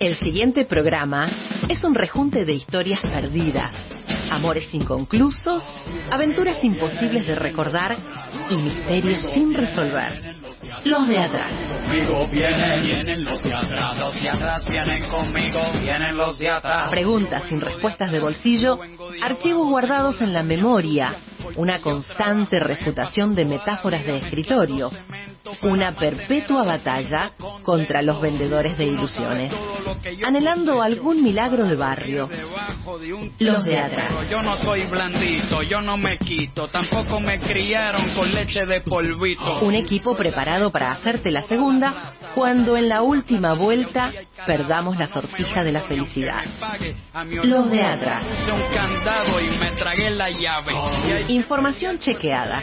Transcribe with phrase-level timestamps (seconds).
[0.00, 1.28] El siguiente programa
[1.68, 3.74] es un rejunte de historias perdidas,
[4.30, 5.62] amores inconclusos,
[6.10, 7.98] aventuras imposibles de recordar
[8.48, 10.36] y misterios sin resolver.
[10.86, 11.50] Los de atrás.
[11.84, 16.90] Conmigo vienen, vienen los de atrás, los de atrás vienen conmigo, vienen los de atrás.
[16.90, 18.78] Preguntas sin respuestas de bolsillo,
[19.22, 21.14] archivos guardados en la memoria,
[21.56, 24.90] una constante refutación de metáforas de escritorio,
[25.62, 27.32] una perpetua batalla
[27.62, 29.52] contra los vendedores de ilusiones,
[30.24, 32.28] anhelando algún milagro de barrio.
[33.38, 34.28] Los de atrás.
[34.30, 39.60] Yo no soy blandito, yo no me quito, tampoco me criaron con leche de polvito.
[39.60, 44.12] Un equipo preparado para hacerte la segunda cuando en la última vuelta
[44.46, 46.44] perdamos la sortija de la felicidad.
[47.42, 48.24] Los de atrás.
[51.28, 52.62] Información chequeada,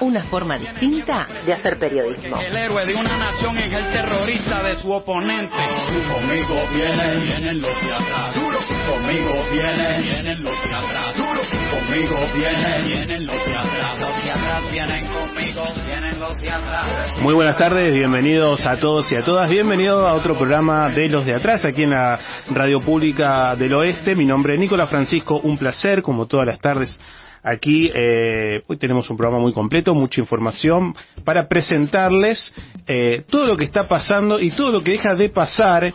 [0.00, 2.40] Una forma distinta de hacer periodismo.
[2.40, 5.56] El héroe de una nación es el terrorista de su oponente.
[6.12, 8.34] Conmigo vienen, vienen los de atrás.
[8.34, 8.58] Duro.
[8.86, 11.16] Conmigo vienen, vienen los de atrás.
[11.16, 11.40] Duro.
[11.70, 14.00] Conmigo vienen, vienen los de atrás.
[14.00, 17.20] Los de atrás vienen conmigo, vienen los de atrás.
[17.20, 19.48] Muy buenas tardes, bienvenidos a todos y a todas.
[19.48, 22.18] Bienvenidos a otro programa de Los de Atrás, aquí en la
[22.50, 24.14] Radio Pública del Oeste.
[24.14, 26.98] Mi nombre es Nicolás Francisco, un placer, como todas las tardes.
[27.42, 32.52] Aquí eh, hoy tenemos un programa muy completo, mucha información para presentarles
[32.86, 35.92] eh, todo lo que está pasando y todo lo que deja de pasar eh,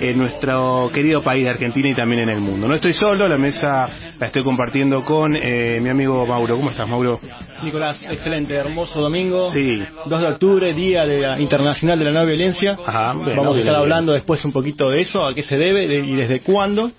[0.00, 2.66] en nuestro querido país de Argentina y también en el mundo.
[2.66, 6.56] No estoy solo, la mesa la estoy compartiendo con eh, mi amigo Mauro.
[6.56, 7.20] ¿Cómo estás, Mauro?
[7.62, 9.50] Nicolás, excelente, hermoso domingo.
[9.52, 9.82] Sí.
[10.06, 12.76] 2 de octubre, Día de la Internacional de la No Violencia.
[12.84, 13.74] Ajá, Vamos a estar bien.
[13.76, 16.90] hablando después un poquito de eso, a qué se debe de- y desde cuándo.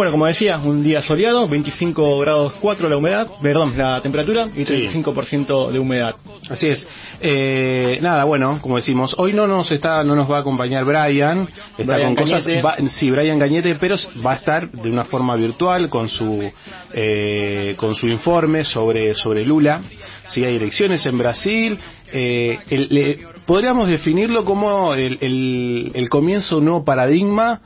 [0.00, 4.64] Bueno, como decía, un día soleado, 25 grados 4 la humedad, perdón, la temperatura y
[4.64, 6.14] 35% de humedad.
[6.48, 6.88] Así es.
[7.20, 11.46] Eh, nada, bueno, como decimos, hoy no nos está, no nos va a acompañar Brian,
[11.76, 12.62] está Brian con cosas, Cañete.
[12.62, 16.50] va- sí, Brian Gañete, pero va a estar de una forma virtual con su
[16.94, 19.82] eh, con su informe sobre sobre Lula.
[20.28, 21.78] Si hay elecciones en Brasil,
[22.10, 27.60] eh, el- le- podríamos definirlo como el, el, el comienzo de un nuevo paradigma.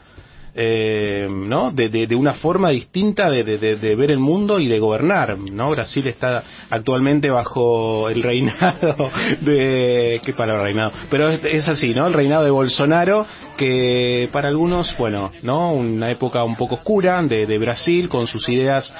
[0.54, 1.70] Eh, ¿no?
[1.70, 5.70] De, de, de una forma distinta de, de- ver el mundo y de gobernar, ¿no?
[5.70, 9.10] Brasil está actualmente bajo el reinado
[9.40, 10.20] de...
[10.24, 10.92] ¿Qué palabra reinado?
[11.10, 12.06] Pero es, es así, ¿no?
[12.06, 13.26] El reinado de Bolsonaro,
[13.56, 15.72] que para algunos, bueno, ¿no?
[15.72, 18.94] Una época un poco oscura de, de Brasil con sus ideas,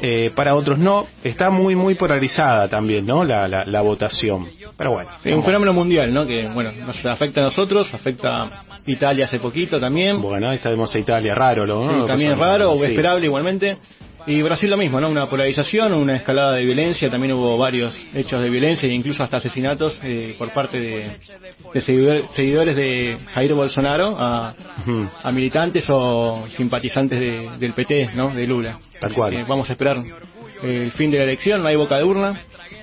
[0.00, 1.06] eh, para otros no.
[1.22, 3.24] Está muy, muy polarizada también, ¿no?
[3.24, 4.46] La, la, la votación.
[4.76, 5.10] Pero bueno.
[5.22, 6.26] Sí, un fenómeno mundial, ¿no?
[6.26, 8.50] Que, bueno, nos afecta a nosotros, afecta
[8.86, 10.20] Italia hace poquito también.
[10.20, 12.00] Bueno, ahí tenemos a Italia, raro, ¿no?
[12.02, 12.84] Sí, también es raro o sí.
[12.86, 13.76] esperable igualmente.
[14.24, 15.08] Y Brasil lo mismo, ¿no?
[15.08, 19.38] Una polarización, una escalada de violencia, también hubo varios hechos de violencia e incluso hasta
[19.38, 21.18] asesinatos eh, por parte de,
[21.74, 24.54] de seguidor- seguidores de Jair Bolsonaro a,
[25.32, 28.32] militantes o simpatizantes de- del PT, ¿no?
[28.32, 28.78] De Lula.
[29.00, 29.34] Tal cual.
[29.34, 29.96] Eh, vamos a esperar
[30.62, 32.40] el fin de la elección, no hay boca de urna,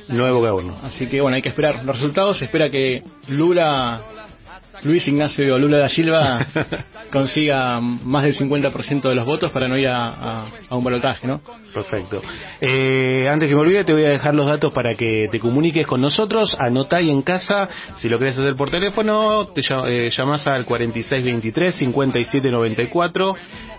[0.10, 0.76] Nuevo gobierno.
[0.84, 2.38] así que bueno, hay que esperar los resultados.
[2.38, 4.02] Se espera que Lula,
[4.84, 6.46] Luis Ignacio Lula da Silva
[7.12, 11.26] consiga más del 50% de los votos para no ir a, a- a un balotaje,
[11.28, 11.42] ¿no?
[11.74, 12.22] Perfecto.
[12.62, 15.86] Eh, antes que me olvide, te voy a dejar los datos para que te comuniques
[15.86, 16.56] con nosotros.
[16.60, 17.68] Anotá ahí en casa.
[17.98, 23.36] Si lo querés hacer por teléfono, te eh, llamás al 4623-5794,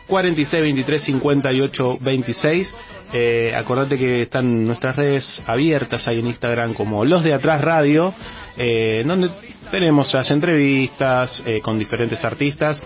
[0.09, 2.75] 4623-5826.
[3.13, 8.15] Eh, acordate que están nuestras redes abiertas ahí en Instagram como Los de Atrás Radio,
[8.57, 9.31] eh, donde
[9.71, 12.81] tenemos las entrevistas eh, con diferentes artistas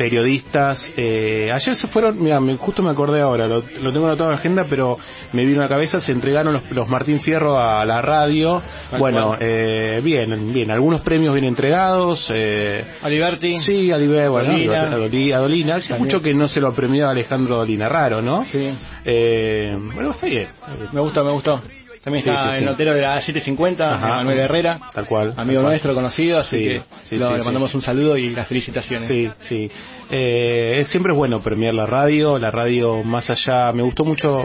[0.00, 0.82] periodistas.
[0.96, 4.34] Eh, ayer se fueron, mira, me- justo me acordé ahora, lo, lo tengo anotado en
[4.34, 4.96] la agenda, pero
[5.34, 8.62] me vino a la cabeza, se entregaron los, los Martín Fierro a la radio.
[8.98, 12.30] Bueno, eh, bien, bien, algunos premios bien entregados.
[12.34, 13.58] Eh, Aliberti.
[13.58, 14.82] sí, Alibe, bueno, Dolina.
[14.84, 15.76] a Doli- a Dolina.
[15.76, 16.06] Hace También.
[16.06, 18.46] mucho que no se lo premió a Alejandro Dolina, raro, ¿no?
[18.46, 18.70] Sí.
[19.04, 20.48] Eh, bueno, está bien.
[20.92, 21.60] Me gustó, me gustó.
[22.02, 24.06] También Sí, está sí, el notero de la 750, Ajá.
[24.16, 25.34] Manuel Herrera, Tal cual.
[25.34, 25.72] tal amigo cual.
[25.72, 29.06] nuestro, conocido, así Sí, que lo- le mandamos un saludo y las felicitaciones.
[29.06, 29.70] Sí, sí.
[30.10, 32.38] Eh, siempre es bueno premiar la radio.
[32.38, 34.38] La radio, más allá, me gustó mucho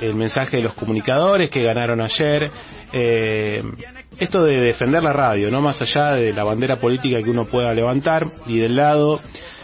[0.00, 2.50] el mensaje de los comunicadores que ganaron ayer.
[2.92, 3.62] Eh,
[4.18, 7.74] esto de defender la radio, no más allá de la bandera política que uno pueda
[7.74, 9.20] levantar y del lado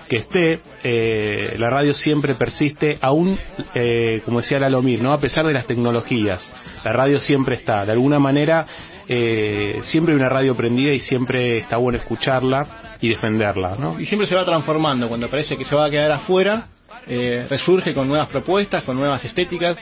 [0.09, 3.39] que esté, eh, la radio siempre persiste, aún,
[3.75, 5.13] eh, como decía Lalomir, ¿no?
[5.13, 6.51] a pesar de las tecnologías,
[6.89, 7.85] la radio siempre está.
[7.85, 8.67] De alguna manera,
[9.07, 13.77] eh, siempre hay una radio prendida y siempre está bueno escucharla y defenderla.
[13.79, 14.01] ¿no?
[14.01, 16.69] Y siempre se va transformando, cuando parece que se va a quedar afuera,
[17.07, 19.77] eh, resurge con nuevas propuestas, con nuevas estéticas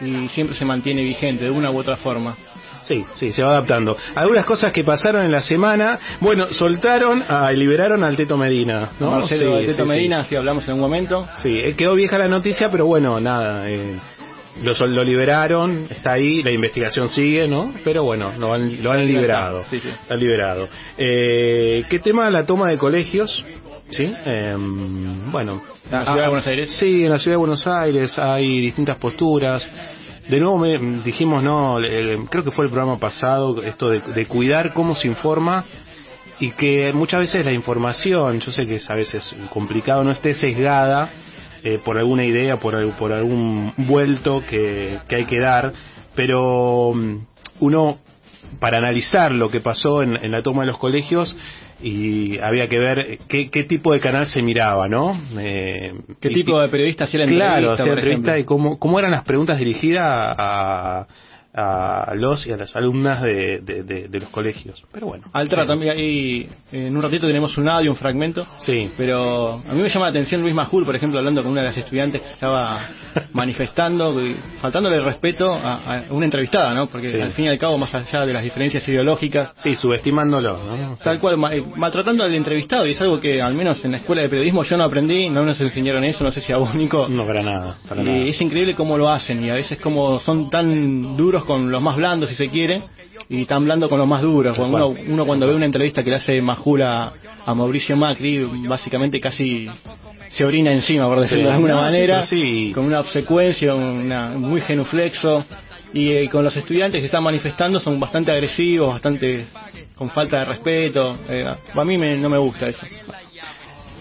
[0.00, 2.36] y siempre se mantiene vigente de una u otra forma.
[2.82, 3.96] Sí, sí, se va adaptando.
[4.14, 9.10] Algunas cosas que pasaron en la semana, bueno, soltaron, a, liberaron al Teto Medina, ¿no?
[9.10, 10.28] Marcelo Sí, Teto sí, Medina, sí.
[10.30, 11.26] si hablamos en un momento.
[11.42, 13.98] Sí, eh, quedó vieja la noticia, pero bueno, nada, eh,
[14.62, 17.72] lo, sol- lo liberaron, está ahí, la investigación sigue, ¿no?
[17.84, 19.64] Pero bueno, lo han, lo han liberado.
[19.70, 19.88] Sí, sí.
[19.88, 20.68] Está liberado.
[20.96, 22.30] Eh, ¿Qué tema?
[22.30, 23.44] La toma de colegios.
[23.90, 24.08] ¿Sí?
[24.24, 24.54] Eh,
[25.30, 25.62] bueno.
[25.86, 26.70] ¿En la ciudad de Buenos Aires?
[26.78, 29.70] Sí, en la ciudad de Buenos Aires hay distintas posturas.
[30.28, 34.26] De nuevo me- dijimos, no, eh, creo que fue el programa pasado, esto de, de
[34.26, 35.66] cuidar cómo se informa
[36.40, 40.34] y que muchas veces la información, yo sé que es a veces complicado, no esté
[40.34, 41.10] sesgada
[41.64, 45.72] eh, por alguna idea, por, por algún vuelto que, que hay que dar,
[46.14, 47.16] pero mm,
[47.60, 47.98] uno,
[48.60, 51.36] para analizar lo que pasó en, en la toma de los colegios,
[51.82, 55.18] y había que ver qué, qué tipo de canal se miraba, ¿no?
[55.38, 57.72] Eh, ¿Qué tipo de periodista hacía la Claro, entrevista?
[57.82, 58.40] hacía por entrevista ejemplo?
[58.42, 61.06] y cómo, cómo eran las preguntas dirigidas a,
[61.56, 64.82] a los y a las alumnas de, de, de- de los colegios.
[64.92, 65.24] Pero bueno.
[65.32, 68.46] Altra también ahí, en un ratito tenemos un audio, un fragmento.
[68.58, 68.90] Sí.
[68.96, 71.68] Pero a mí me llama la atención Luis Majul, por ejemplo, hablando con una de
[71.68, 72.80] las estudiantes que estaba
[73.32, 74.14] manifestando,
[74.60, 76.86] faltándole respeto a, a una entrevistada, ¿no?
[76.86, 77.20] Porque Sí.
[77.20, 80.96] al fin y al cabo, más allá de las diferencias ideológicas, Sí, subestimándolo, ¿no?
[80.96, 84.22] tal cual, eh, maltratando al entrevistado, y es algo que al menos en la escuela
[84.22, 87.06] de periodismo yo no aprendí, no nos enseñaron eso, no sé si a vos, Nico.
[87.08, 87.76] No, para nada.
[87.88, 88.18] Para y nada.
[88.18, 91.96] es increíble cómo lo hacen, y a veces como son tan duros con los más
[91.96, 92.82] blandos, si se quiere,
[93.28, 94.56] y tan blandos con los más duros.
[94.56, 97.12] Cuando uno, uno cuando ve una entrevista que le hace Majul a,
[97.54, 99.68] Mauricio Macri, básicamente casi
[100.30, 101.48] se orina encima, por decirlo Sí.
[101.48, 102.72] de alguna No, manera, sí.
[102.74, 105.44] con una obsecuencia, una, muy genuflexo.
[105.92, 109.44] Y eh, con los estudiantes que están manifestando son bastante agresivos, bastante
[109.94, 111.16] con falta de respeto.
[111.28, 112.84] Eh, a mí me- no me gusta eso.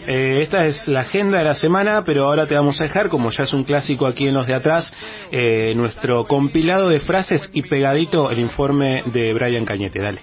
[0.07, 3.29] Eh, esta es la agenda de la semana, pero ahora te vamos a dejar, como
[3.31, 4.93] ya es un clásico aquí en los de atrás,
[5.31, 10.01] eh, nuestro compilado de frases y pegadito el informe de Brian Cañete.
[10.01, 10.21] Dale.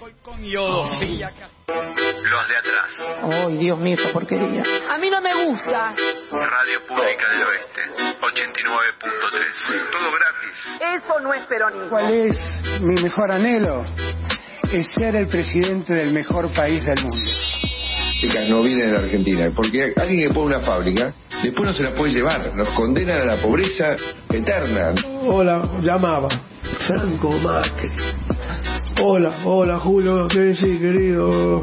[2.30, 2.90] Los de atrás.
[3.22, 4.62] Ay, Dios mío, esa porquería.
[4.88, 5.94] A mí no me gusta.
[6.30, 7.80] Radio Pública del Oeste.
[8.20, 9.90] 89.3.
[9.90, 11.04] Todo gratis.
[11.04, 11.88] Eso no es peronismo.
[11.88, 13.84] ¿Cuál es mi mejor anhelo?
[14.72, 17.30] Es ser el presidente del mejor país del mundo.
[18.48, 22.12] No vienen la Argentina, porque alguien que pone una fábrica, después no se la puede
[22.12, 23.96] llevar, nos condenan a la pobreza
[24.28, 24.94] eterna.
[25.26, 26.28] Hola, llamaba.
[26.86, 27.90] Franco Macri.
[29.02, 31.62] Hola, hola Julio, ¿qué decís, querido?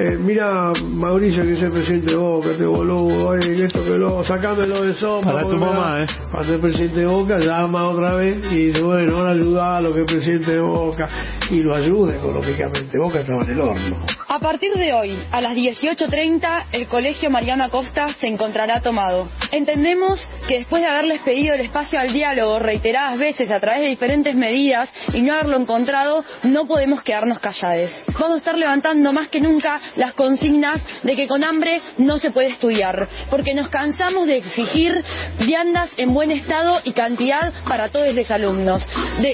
[0.00, 3.90] Eh, mira, Mauricio, que es el presidente de Boca, este boludo, ay, que esto que
[3.90, 5.32] lo, sacámelo de sopa.
[5.32, 6.06] Para tu mamá, eh.
[6.30, 9.92] Cuando el presidente de Boca llama otra vez y dice, bueno, ahora ayuda a lo
[9.92, 11.08] que es presidente de Boca
[11.50, 12.96] y lo ayuda económicamente.
[12.96, 14.06] Boca estaba en el horno.
[14.28, 19.28] A partir de hoy, a las 18.30, el Colegio Mariano Acosta se encontrará tomado.
[19.50, 23.88] Entendemos que después de haberles pedido el espacio al diálogo reiteradas veces a través de
[23.88, 27.90] diferentes medidas y no haberlo encontrado, no podemos quedarnos callados.
[28.12, 32.30] Vamos a estar levantando más que nunca las consignas de que con hambre no se
[32.30, 35.04] puede estudiar, porque nos cansamos de exigir
[35.46, 38.86] viandas en buen estado y cantidad para todos los alumnos.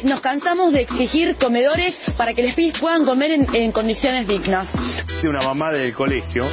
[0.04, 4.68] Nos cansamos de exigir comedores para que los pibes puedan comer en- en condiciones dignas.
[5.22, 6.46] de una mamá del colegio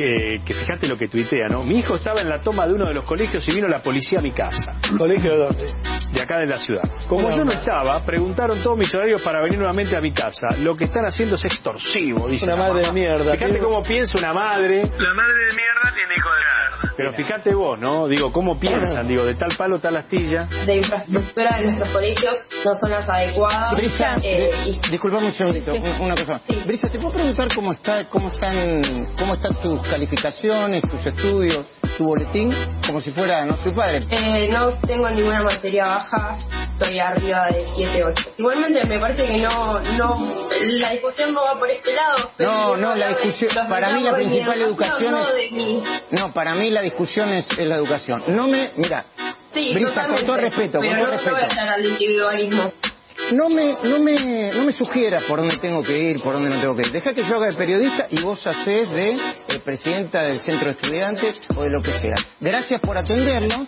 [0.00, 1.62] que, que fíjate lo que tuitea, ¿no?
[1.62, 4.18] Mi hijo estaba en la toma de uno de los colegios y vino la policía
[4.20, 4.80] a mi casa.
[4.96, 5.74] ¿Colegio de dónde?
[6.12, 6.82] De acá de la ciudad.
[7.08, 10.56] Como yo no estaba, preguntaron todos mis horarios para venir nuevamente a mi casa.
[10.58, 12.46] Lo que están haciendo es extorsivo, dice.
[12.46, 12.94] Una la madre mamá.
[12.94, 13.36] de mierda.
[13.36, 14.82] Fíjate cómo piensa una madre.
[14.82, 16.59] La madre de mierda tiene hijo de.
[16.96, 18.06] Pero fíjate vos, ¿no?
[18.08, 19.06] Digo, ¿cómo piensan?
[19.08, 20.48] Digo, de tal palo, tal astilla.
[20.66, 22.34] de infraestructura de nuestros colegios
[22.64, 23.72] no son las adecuadas.
[23.72, 25.80] Brisa, Eh, di- disculpame un segundito, Sí.
[25.80, 26.40] un- una cosa.
[26.48, 26.62] Sí.
[26.66, 31.66] Brisa, ¿te puedo preguntar cómo está, cómo están, cómo están tus calificaciones, tus estudios,
[32.00, 32.50] tu boletín,
[32.86, 34.00] como si fuera, no soy padre?
[34.08, 36.38] Eh, no tengo ninguna materia baja,
[36.72, 38.24] estoy arriba de 7, 8.
[38.38, 40.48] Igualmente me parece que no, no,
[40.80, 42.30] la discusión no va por este lado.
[42.38, 47.28] No, no, la discusión, para mí la principal educación no es, para mí la discusión
[47.28, 48.24] es, es la educación.
[48.28, 49.04] No me, mira,
[49.52, 51.60] Sí, Brisa, con todo respeto, con todo no, no voy a respeto.
[51.60, 52.72] al individualismo.
[53.32, 56.60] No me, no me, no me sugieras por dónde tengo que ir, por dónde no
[56.60, 56.92] tengo que ir.
[56.92, 60.72] Deja que yo haga de periodista y vos hacés de eh, presidenta del centro de
[60.72, 62.16] estudiantes o de lo que sea.
[62.40, 63.66] Gracias por atenderlo.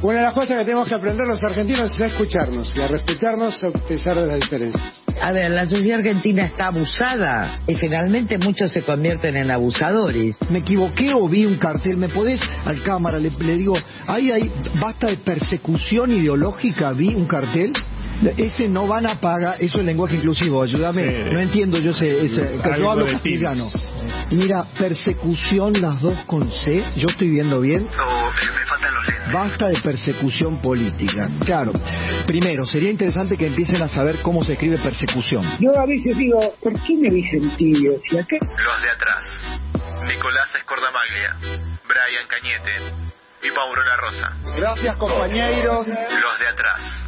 [0.00, 2.86] Una de las cosas que tenemos que aprender los argentinos es a escucharnos y a
[2.86, 5.00] respetarnos a pesar de las diferencias.
[5.20, 10.36] A ver, la sociedad argentina está abusada y finalmente muchos se convierten en abusadores.
[10.50, 11.96] ¿Me equivoqué o vi un cartel?
[11.96, 13.18] ¿Me podés al cámara?
[13.18, 13.74] Le, le digo,
[14.06, 17.72] ahí hay basta de persecución ideológica, vi un cartel.
[18.36, 21.02] Ese no van a pagar, eso es lenguaje inclusivo, ayúdame.
[21.02, 21.30] Sí.
[21.32, 23.64] No entiendo yo ese, ese yo hablo castellano.
[24.32, 27.84] Mira, persecución las dos con C, yo estoy viendo bien.
[27.96, 29.32] No, me faltan los lentes.
[29.32, 31.30] Basta de persecución política.
[31.44, 31.72] Claro,
[32.26, 35.44] primero, sería interesante que empiecen a saber cómo se escribe persecución.
[35.60, 38.00] Yo a veces digo, ¿por qué me dicen tibio?
[38.08, 39.24] Si acá Los de atrás.
[40.06, 41.36] Nicolás Escordamaglia,
[41.86, 43.08] Brian Cañete
[43.42, 44.36] y Paulo La Rosa.
[44.56, 45.86] Gracias compañeros.
[45.86, 47.07] Los de atrás.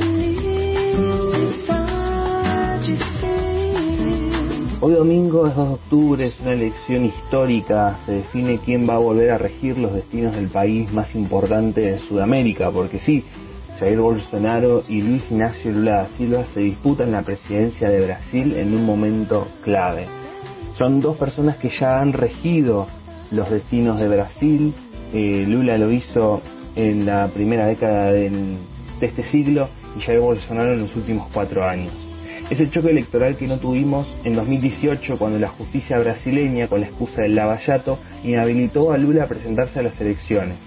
[4.83, 8.99] Hoy domingo es 2 de octubre, es una elección histórica, se define quién va a
[8.99, 13.23] volver a regir los destinos del país más importante de Sudamérica, porque sí,
[13.79, 18.73] Jair Bolsonaro y Luis Ignacio Lula da Silva se disputan la presidencia de Brasil en
[18.73, 20.07] un momento clave.
[20.79, 22.87] Son dos personas que ya han regido
[23.29, 24.73] los destinos de Brasil.
[25.13, 26.41] Eh, Lula lo hizo
[26.75, 28.57] en la primera década del-
[28.99, 31.93] de este siglo y Jair Bolsonaro en los últimos cuatro años.
[32.51, 37.21] Ese choque electoral que no tuvimos en 2018 cuando la justicia brasileña, con la excusa
[37.21, 40.57] del lavallato, inhabilitó a Lula a presentarse a las elecciones.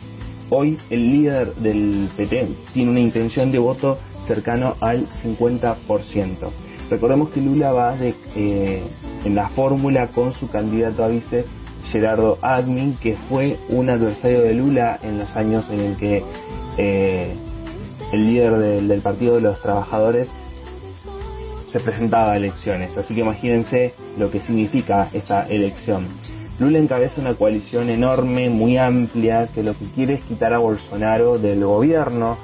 [0.49, 6.51] Hoy el líder del PT tiene una intención de voto cercano al 50%.
[6.89, 8.83] Recordemos que Lula va de, eh,
[9.27, 11.45] en la fórmula con su candidato a vice
[11.93, 16.23] Gerardo Admin, que fue un adversario de Lula en los años en el que
[16.79, 17.35] eh,
[18.11, 20.31] el líder del Partido de los Trabajadores
[21.75, 22.97] se presentaba elecciones.
[22.97, 26.07] Así que imagínense lo que significa esta elección.
[26.61, 31.37] Lula encabeza una coalición enorme, muy amplia, que lo que quiere es quitar a Bolsonaro
[31.37, 32.39] del gobierno.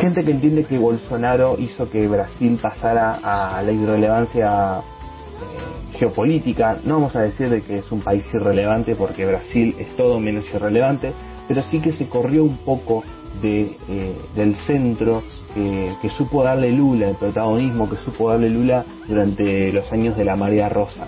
[0.00, 6.78] Gente que entiende que Bolsonaro hizo que Brasil pasara a la irrelevancia eh, geopolítica.
[6.82, 10.44] No vamos a decir de que es un país irrelevante porque Brasil es todo menos
[10.52, 11.12] irrelevante,
[11.46, 13.04] pero sí que se corrió un poco
[13.40, 15.22] de, eh, del centro
[15.54, 20.24] que, que supo darle Lula, el protagonismo que supo darle Lula durante los años de
[20.24, 21.06] la María Rosa.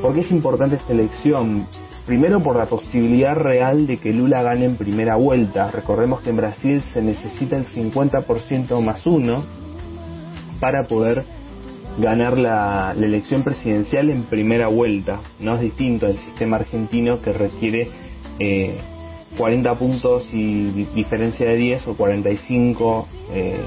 [0.00, 1.66] ¿Por qué es importante esta elección?
[2.06, 5.70] Primero por la posibilidad real de que Lula gane en primera vuelta.
[5.70, 9.44] Recordemos que en Brasil se necesita el 50% más uno
[10.58, 11.24] para poder
[11.98, 15.20] ganar la, la elección presidencial en primera vuelta.
[15.38, 17.88] No es distinto al sistema argentino que requiere
[18.38, 18.78] eh,
[19.36, 23.60] 40 puntos y di- diferencia de 10 o 45 eh,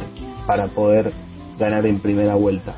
[0.45, 1.11] para poder
[1.57, 2.75] ganar en primera vuelta.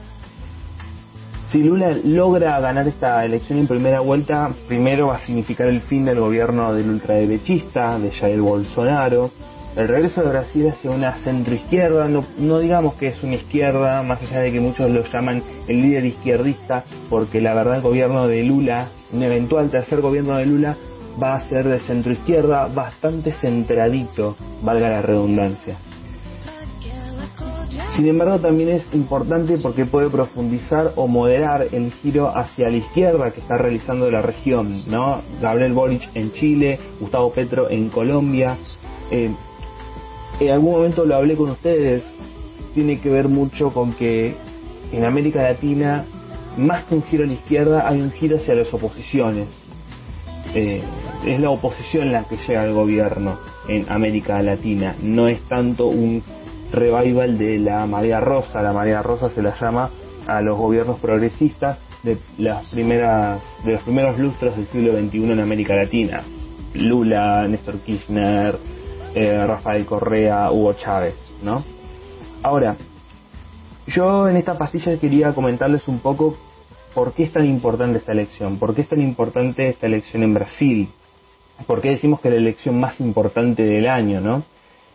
[1.52, 6.04] Si Lula logra ganar esta elección en primera vuelta, primero va a significar el fin
[6.04, 9.32] del gobierno del ultraderechista, de Jair Bolsonaro,
[9.78, 14.22] el regreso de Brasil hacia una centroizquierda, no, no digamos que es una izquierda, más
[14.24, 18.44] allá de que muchos lo llaman el líder izquierdista, porque la verdad el gobierno de
[18.44, 20.76] Lula, un eventual tercer gobierno de Lula,
[21.22, 25.78] va a ser de centroizquierda bastante centradito, valga la redundancia.
[27.96, 33.32] Sin embargo, también es importante porque puede profundizar o moderar el giro hacia la izquierda
[33.32, 35.22] que está realizando la región, ¿no?
[35.42, 38.58] Gabriel Boric en Chile, Gustavo Petro en Colombia.
[39.10, 39.34] Eh,
[40.40, 42.04] en algún momento lo hablé con ustedes,
[42.76, 44.36] tiene que ver mucho con que
[44.92, 46.06] en América Latina,
[46.58, 49.48] más que un giro a la izquierda, hay un giro hacia las oposiciones.
[50.54, 50.82] Eh,
[51.26, 56.24] es la oposición la que llega al gobierno en América Latina, no es tanto un
[56.72, 59.90] revival de la marea rosa, la marea rosa se la llama
[60.28, 65.40] a los gobiernos progresistas de las primeras de los primeros lustros del siglo XXI en
[65.40, 66.24] América Latina.
[66.74, 68.58] Lula, Néstor Kirchner,
[69.16, 71.64] eh, Rafael Correa, Hugo Chávez, ¿no?
[72.44, 72.76] Ahora,
[73.88, 76.38] yo en esta pastilla quería comentarles un poco
[76.94, 80.34] por qué es tan importante esta elección, por qué es tan importante esta elección en
[80.34, 80.90] Brasil,
[81.66, 84.44] por qué decimos que es la elección más importante del año, ¿no?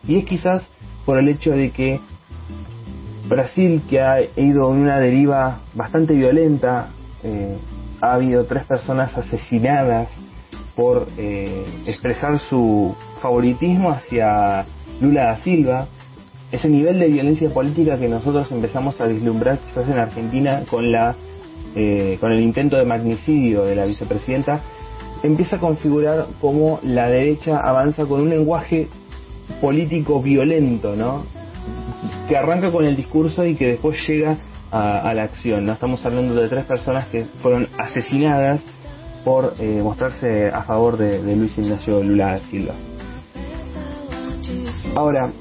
[0.07, 0.63] Y es quizás
[1.05, 1.99] por el hecho de que
[3.27, 6.89] Brasil, que ha ido en una deriva bastante violenta,
[7.23, 7.57] eh,
[8.01, 10.09] ha habido tres personas asesinadas
[10.75, 14.65] por eh, expresar su favoritismo hacia
[14.99, 15.87] Lula da Silva,
[16.51, 21.15] ese nivel de violencia política que nosotros empezamos a vislumbrar quizás en Argentina con la
[21.75, 24.61] eh, con el intento de magnicidio de la vicepresidenta,
[25.23, 28.89] empieza a configurar cómo la derecha avanza con un lenguaje
[29.61, 31.25] político violento, ¿no?
[32.27, 34.37] Que arranca con el discurso y que después llega
[34.71, 35.73] a, la acción, ¿no?
[35.73, 38.61] Estamos hablando de tres personas que fueron asesinadas
[39.23, 42.73] por eh, mostrarse a favor de, de Luis Ignacio Lula da Silva.
[44.95, 45.31] Ahora,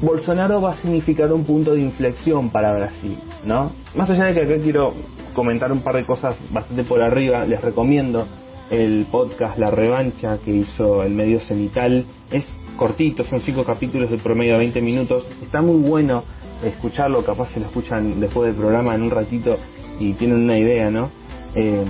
[0.00, 3.70] Bolsonaro va a significar un punto de inflexión para Brasil, ¿no?
[3.94, 4.94] Más allá de que acá quiero
[5.32, 8.26] comentar un par de cosas bastante por arriba, les recomiendo
[8.70, 12.06] el podcast La Revancha que hizo el medio cenital.
[12.30, 12.46] Es
[12.76, 15.26] cortito, son cinco capítulos de promedio de 20 minutos.
[15.42, 16.24] Está muy bueno
[16.64, 19.56] escucharlo, capaz se lo escuchan después del programa en un ratito
[19.98, 21.10] y tienen una idea, ¿no?
[21.54, 21.84] Eh,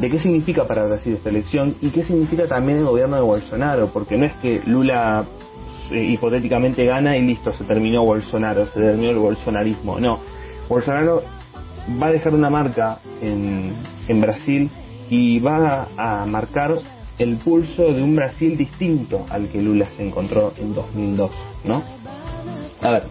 [0.00, 3.90] de qué significa para Brasil esta elección y qué significa también el gobierno de Bolsonaro,
[3.92, 5.24] porque no es que Lula
[5.90, 9.98] eh, hipotéticamente gana y listo, se terminó Bolsonaro, se terminó el bolsonarismo.
[10.00, 10.20] No,
[10.68, 11.22] Bolsonaro
[12.02, 13.74] va a dejar una marca en,
[14.20, 14.70] Brasil
[15.10, 16.76] y va a marcar
[17.18, 21.30] el pulso de un Brasil distinto al que Lula se encontró en 2002,
[21.64, 21.82] ¿no?
[22.82, 23.04] A ver,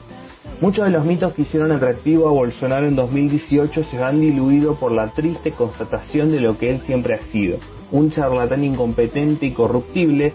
[0.62, 4.92] muchos de los mitos que hicieron atractivo a Bolsonaro en 2018 se han diluido por
[4.92, 7.58] la triste constatación de lo que él siempre ha sido,
[7.92, 10.34] un charlatán incompetente y corruptible,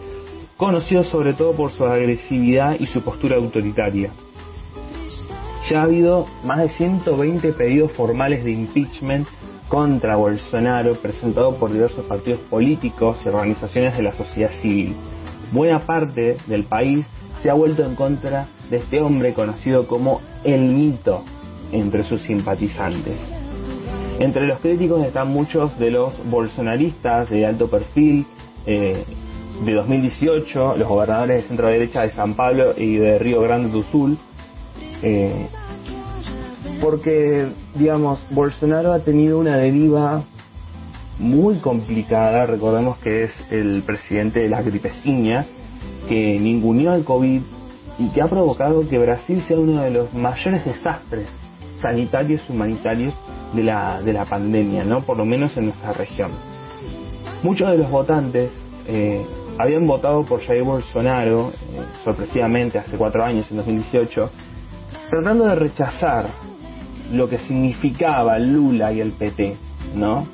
[0.57, 4.11] conocido sobre todo por su agresividad y su postura autoritaria.
[5.71, 9.29] Ya ha habido más de 120 pedidos formales de impeachment
[9.69, 14.97] contra Bolsonaro presentados por diversos partidos políticos y organizaciones de la sociedad civil.
[15.53, 17.07] Buena parte del país
[17.41, 21.23] se ha vuelto en contra de este hombre conocido como el mito
[21.71, 23.21] entre sus simpatizantes.
[24.19, 28.27] Entre los críticos están muchos de los bolsonaristas de alto perfil
[28.67, 29.05] eh,
[29.65, 33.85] de 2018, los gobernadores de centro derecha de San Pablo y de Río Grande do
[33.85, 34.19] Sul,
[35.03, 35.47] eh,
[36.81, 40.25] porque, digamos, Bolsonaro ha tenido una deriva
[41.19, 45.47] muy complicada, recordemos que es el presidente de la gripeciña,
[46.09, 47.43] que ninguneó al COVID
[47.99, 51.29] y que ha provocado que Brasil sea uno de los mayores desastres
[51.81, 53.15] sanitarios y humanitarios
[53.53, 55.03] de la, de la pandemia, ¿no?
[55.03, 56.33] por lo menos en nuestra región.
[57.43, 58.53] Muchos de los votantes
[58.87, 59.25] eh,
[59.59, 64.31] habían votado por Jair Bolsonaro, eh, sorpresivamente hace cuatro años, en 2018,
[65.11, 66.50] tratando de rechazar
[67.11, 69.57] lo que significaba Lula y el PT,
[69.95, 70.27] ¿no?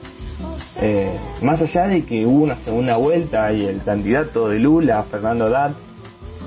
[0.80, 5.46] Eh, más allá de que hubo una segunda vuelta y el candidato de Lula, Fernando
[5.46, 5.72] Haddad,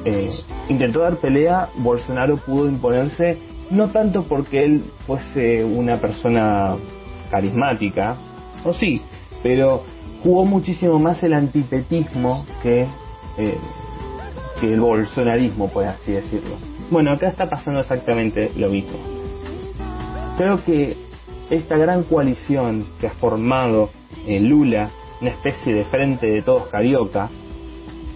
[0.06, 0.30] eh,
[0.70, 3.38] intentó dar pelea, Bolsonaro pudo imponerse
[3.72, 6.76] no tanto porque él fuese una persona
[7.30, 8.18] carismática,
[8.64, 9.02] o sí,
[9.44, 9.84] pero
[10.24, 12.88] jugó muchísimo más el antipetismo que,
[13.38, 13.58] eh,
[14.62, 16.56] el bolsonarismo, por así decirlo.
[16.92, 19.19] Bueno, acá está pasando exactamente lo mismo.
[20.40, 20.96] Creo que
[21.50, 23.90] esta gran coalición que ha formado
[24.26, 27.30] eh, Lula, una especie de frente de todos carioca,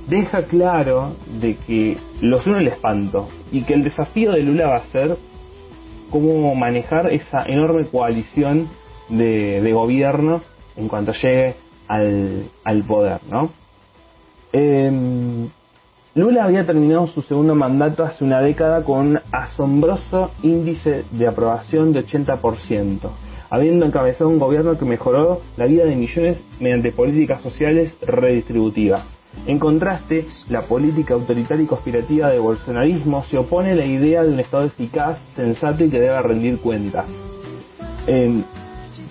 [0.08, 4.78] deja claro de que los une el espanto y que el desafío de Lula va
[4.78, 5.18] a ser
[6.12, 8.70] cómo manejar esa enorme coalición
[9.10, 10.44] de, gobierno
[10.78, 11.56] en cuanto llegue
[11.90, 13.52] al, al poder, ¿no?
[14.54, 15.50] Eh,
[16.15, 21.91] Lula había terminado su segundo mandato hace una década con un asombroso índice de aprobación
[21.91, 23.10] de 80%,
[23.49, 29.04] habiendo encabezado un gobierno que mejoró la vida de millones mediante políticas sociales redistributivas.
[29.47, 34.30] En contraste, la política autoritaria y conspirativa de bolsonarismo se opone a la idea de
[34.30, 37.08] un Estado eficaz, sensato y que deba rendir cuentas.
[38.06, 38.43] Eh,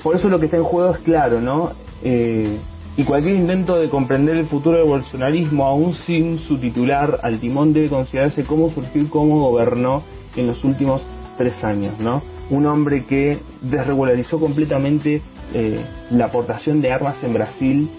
[0.05, 1.73] por eso lo que está en juego es claro, ¿no?
[2.05, 2.59] Eh,
[2.97, 7.73] y cualquier intento de comprender el futuro del bolsonarismo, aún sin su titular al timón,
[7.73, 10.03] debe considerarse cómo surgió y cómo gobernó
[10.37, 11.03] en los últimos
[11.39, 12.23] tres años, ¿no?
[12.51, 15.23] Un hombre que desregularizó completamente
[15.55, 17.91] eh, la aportación de armas en Brasil,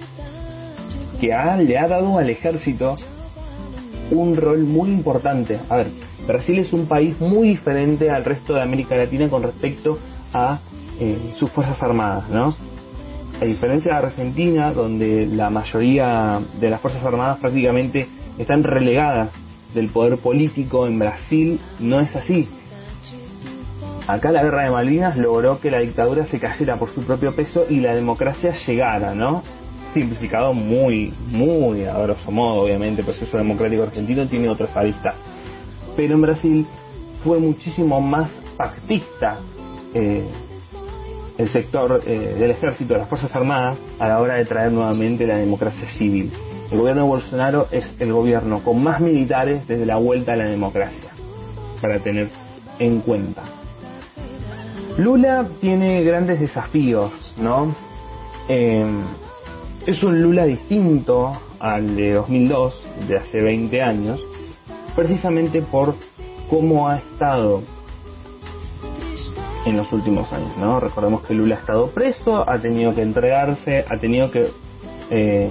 [1.19, 2.95] que ha, le ha dado al ejército
[4.11, 5.59] un rol muy importante.
[5.69, 5.87] A ver,
[6.27, 9.97] Brasil es un país muy diferente al resto de América Latina con respecto
[10.33, 10.59] a
[10.99, 12.53] eh, sus fuerzas armadas, ¿no?
[13.43, 19.33] A diferencia de Argentina, donde la mayoría de las Fuerzas Armadas prácticamente están relegadas
[19.73, 22.47] del poder político, en Brasil no es así.
[24.07, 27.65] Acá la guerra de Malvinas logró que la dictadura se cayera por su propio peso
[27.69, 29.43] y la democracia llegara, ¿no?
[29.93, 35.15] Simplificado muy, muy a grosso modo, obviamente, el proceso democrático argentino tiene otras aristas.
[35.97, 36.65] Pero en Brasil
[37.25, 39.39] fue muchísimo más pactista
[39.93, 40.23] eh,
[41.43, 45.27] el sector eh, del ejército, de las Fuerzas Armadas, a la hora de traer nuevamente
[45.27, 46.31] la democracia civil.
[46.71, 50.45] El gobierno de Bolsonaro es el gobierno con más militares desde la vuelta a la
[50.45, 51.11] democracia,
[51.81, 52.29] para tener
[52.79, 53.43] en cuenta.
[54.97, 57.75] Lula tiene grandes desafíos, ¿no?
[58.47, 58.85] Eh,
[59.85, 62.73] es un Lula distinto al de 2002,
[63.09, 64.21] de hace 20 años,
[64.95, 65.95] precisamente por
[66.49, 67.63] cómo ha estado
[69.65, 70.79] en los últimos años, ¿no?
[70.79, 74.51] Recordemos que Lula ha estado preso, ha tenido que entregarse, ha tenido que
[75.09, 75.49] eh,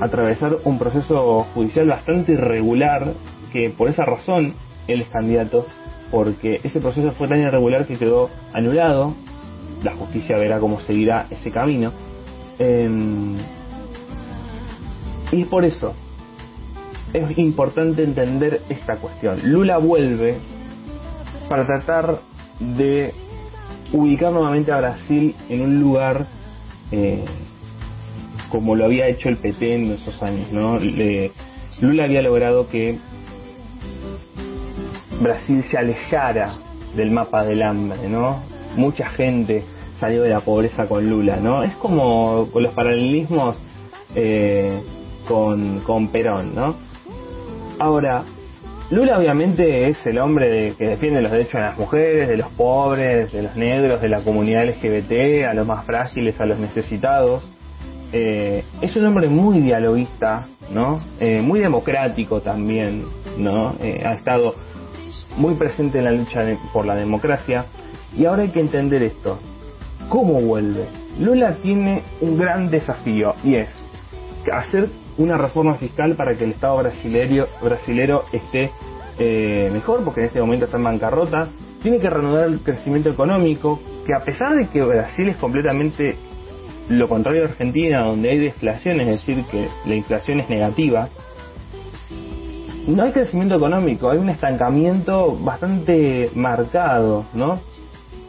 [0.00, 3.14] atravesar un proceso judicial bastante irregular,
[3.52, 4.54] que por esa razón
[4.86, 5.66] él es candidato,
[6.10, 9.14] porque ese proceso fue tan irregular que quedó anulado,
[9.82, 11.92] la justicia verá cómo seguirá ese camino,
[12.58, 12.88] eh,
[15.32, 15.94] y por eso
[17.12, 19.40] es importante entender esta cuestión.
[19.44, 20.38] Lula vuelve
[21.48, 22.20] para tratar
[22.60, 23.14] de
[23.92, 26.26] ubicar nuevamente a Brasil en un lugar
[26.90, 27.24] eh,
[28.50, 30.50] como lo había hecho el PT en esos años.
[30.52, 30.78] ¿no?
[30.78, 31.32] Le,
[31.80, 32.98] Lula había logrado que
[35.20, 36.54] Brasil se alejara
[36.94, 38.42] del mapa del hambre, ¿no?
[38.76, 39.64] Mucha gente
[40.00, 41.62] salió de la pobreza con Lula, ¿no?
[41.62, 43.56] Es como con los paralelismos
[44.14, 44.82] eh,
[45.28, 46.76] con, con Perón, ¿no?
[47.78, 48.24] Ahora,
[48.88, 52.48] Lula obviamente es el hombre de, que defiende los derechos de las mujeres, de los
[52.52, 57.42] pobres, de los negros, de la comunidad LGBT, a los más frágiles, a los necesitados.
[58.12, 61.00] Eh, es un hombre muy dialoguista, ¿no?
[61.18, 63.04] Eh, muy democrático también,
[63.36, 63.74] ¿no?
[63.80, 64.54] Eh, ha estado
[65.36, 67.66] muy presente en la lucha por la democracia.
[68.16, 69.40] Y ahora hay que entender esto.
[70.08, 70.86] ¿Cómo vuelve?
[71.18, 73.68] Lula tiene un gran desafío y es
[74.52, 78.70] hacer una reforma fiscal para que el Estado brasileño esté
[79.18, 81.48] eh, mejor, porque en este momento está en bancarrota.
[81.82, 86.16] Tiene que reanudar el crecimiento económico, que a pesar de que Brasil es completamente
[86.88, 91.08] lo contrario de Argentina, donde hay deflación, es decir, que la inflación es negativa,
[92.86, 97.60] no hay crecimiento económico, hay un estancamiento bastante marcado, ¿no?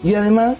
[0.04, 0.58] Y además,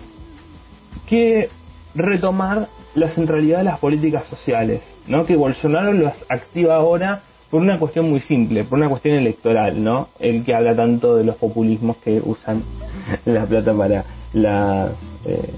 [1.08, 1.50] que
[1.96, 5.26] retomar la centralidad de las políticas sociales, ¿no?
[5.26, 10.10] Que Bolsonaro las activa ahora por una cuestión muy simple, por una cuestión electoral, ¿no?
[10.20, 12.64] El que habla tanto de los populismos que usan
[13.26, 14.90] la plata para la
[15.26, 15.54] eh,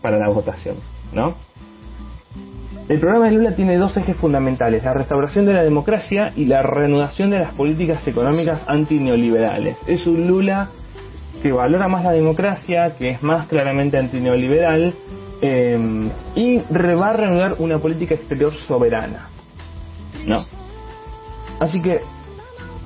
[0.00, 0.76] para la votación,
[1.12, 1.34] ¿no?
[2.88, 6.62] El programa de Lula tiene dos ejes fundamentales, la restauración de la democracia y la
[6.62, 9.78] reanudación de las políticas económicas antineoliberales.
[9.86, 10.68] Es un Lula
[11.42, 14.94] que valora más la democracia, que es más claramente antineoliberal,
[15.42, 15.76] eh,
[16.36, 19.28] y va a reanudar una política exterior soberana.
[20.24, 20.44] ¿No?
[21.58, 22.00] Así que,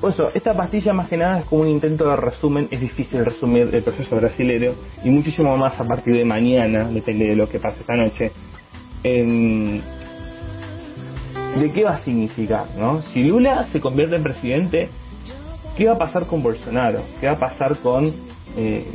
[0.01, 3.23] por eso, esta pastilla más que nada es como un intento de resumen, es difícil
[3.23, 7.59] resumir el proceso brasileño y muchísimo más a partir de mañana, depende de lo que
[7.59, 8.31] pase esta noche.
[9.03, 9.81] Eh,
[11.59, 12.65] ¿De qué va a significar?
[12.77, 13.01] ¿no?
[13.13, 14.89] Si Lula se convierte en presidente,
[15.75, 17.01] ¿qué va a pasar con Bolsonaro?
[17.19, 18.13] ¿Qué va a pasar con
[18.55, 18.85] eh,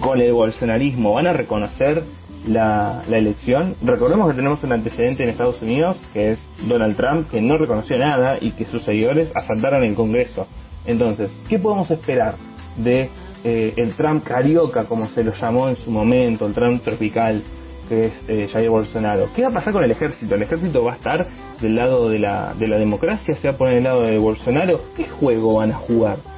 [0.00, 2.04] con el bolsonarismo van a reconocer
[2.46, 3.74] la, la, elección.
[3.82, 7.98] Recordemos que tenemos un antecedente en Estados Unidos, que es Donald Trump, que no reconoció
[7.98, 10.46] nada y que sus seguidores asaltaron el Congreso.
[10.84, 12.36] Entonces, ¿qué podemos esperar
[12.76, 13.10] de
[13.44, 17.42] eh, el Trump carioca, como se lo llamó en su momento, el Trump tropical,
[17.88, 19.28] que es eh, Jair Bolsonaro?
[19.34, 20.34] ¿Qué va a pasar con el ejército?
[20.34, 21.26] ¿El ejército va a estar
[21.60, 23.34] del lado de la, de la democracia?
[23.36, 24.80] ¿Se va a poner del lado de Bolsonaro?
[24.96, 26.35] ¿Qué juego van a jugar?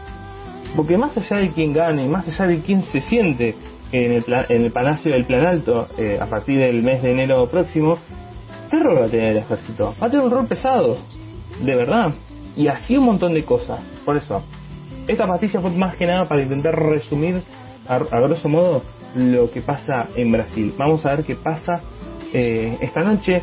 [0.77, 3.55] Porque más allá de quién gane, más allá de quién se siente
[3.93, 7.47] en el, en el Palacio del Plan Alto eh, a partir del mes de enero
[7.47, 7.99] próximo,
[8.71, 9.95] ¿qué rol va a tener el ejército?
[10.01, 10.99] Va a tener un rol pesado,
[11.61, 12.15] de verdad.
[12.57, 13.81] Y así un montón de cosas.
[14.05, 14.43] Por eso,
[15.07, 17.43] esta pastilla fue más que nada para intentar resumir
[17.87, 18.83] a, a grosso modo
[19.15, 20.75] lo que pasa en Brasil.
[20.77, 21.81] Vamos a ver qué pasa
[22.33, 23.43] eh, esta noche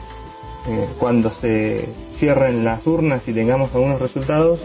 [0.68, 4.64] eh, cuando se cierren las urnas y tengamos algunos resultados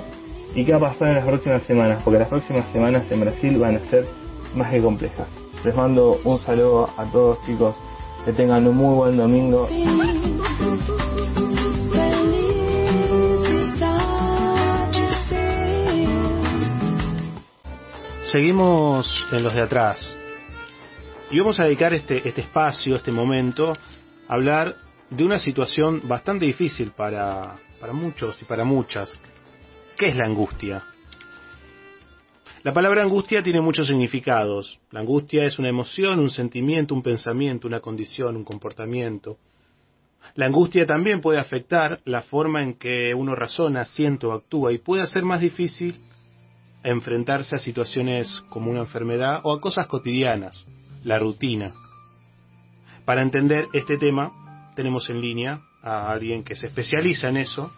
[0.55, 3.59] y qué va a pasar en las próximas semanas, porque las próximas semanas en Brasil
[3.59, 4.07] van a ser
[4.55, 5.29] más que complejas.
[5.65, 7.75] Les mando un saludo a todos chicos,
[8.25, 9.69] que tengan un muy buen domingo.
[18.31, 20.17] Seguimos en los de atrás
[21.31, 23.73] y vamos a dedicar este, este espacio, este momento,
[24.29, 24.77] a hablar
[25.11, 29.13] de una situación bastante difícil para, para muchos y para muchas,
[30.01, 30.83] ¿Qué es la angustia?
[32.63, 34.81] La palabra angustia tiene muchos significados.
[34.93, 39.37] La angustia es una emoción, un sentimiento, un pensamiento, una condición, un comportamiento.
[40.37, 44.79] La angustia también puede afectar la forma en que uno razona, siente o actúa y
[44.79, 46.01] puede hacer más difícil
[46.83, 50.67] enfrentarse a situaciones como una enfermedad o a cosas cotidianas,
[51.05, 51.75] la rutina.
[53.05, 57.71] Para entender este tema tenemos en línea a alguien que se especializa en eso,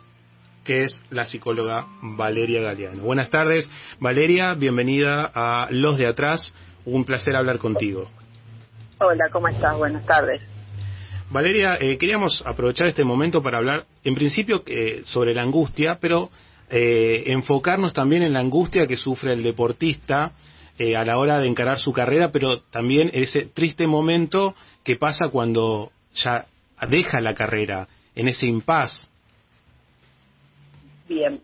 [0.64, 3.02] que es la psicóloga Valeria Galeano.
[3.02, 3.68] Buenas tardes,
[4.00, 6.52] Valeria, bienvenida a Los de Atrás,
[6.84, 8.10] Un placer hablar contigo.
[8.98, 9.76] Hola, ¿cómo estás?
[9.78, 10.42] Buenas tardes.
[11.30, 16.30] Valeria, eh, queríamos aprovechar este momento para hablar, en principio, eh, sobre la angustia, pero
[16.74, 20.32] eh, enfocarnos también en la angustia que sufre el deportista
[20.78, 25.28] eh, a la hora de encarar su carrera, pero también ese triste momento que pasa
[25.28, 26.46] cuando ya
[26.88, 29.11] deja la carrera, en ese impas.
[31.12, 31.40] Bien,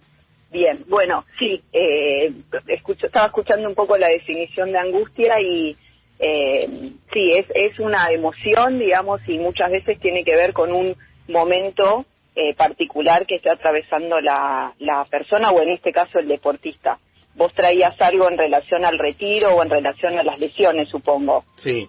[0.51, 0.85] bien.
[0.89, 2.33] Bueno, sí, eh,
[2.69, 5.77] escucho, estaba escuchando un poco la definición de angustia y
[6.19, 6.67] eh,
[7.13, 10.97] sí, es, es una emoción, digamos, y muchas veces tiene que ver con un
[11.29, 16.99] momento eh, particular que esté atravesando la, la persona o en este caso el deportista.
[17.35, 21.45] Vos traías algo en relación al retiro o en relación a las lesiones, supongo.
[21.57, 21.87] Sí.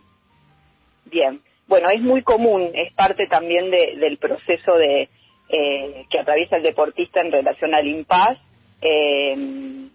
[1.06, 1.42] Bien.
[1.65, 5.08] Bueno, es muy común, es parte también de, del proceso de
[5.50, 8.38] eh, que atraviesa el deportista en relación al impas.
[8.82, 9.36] Eh,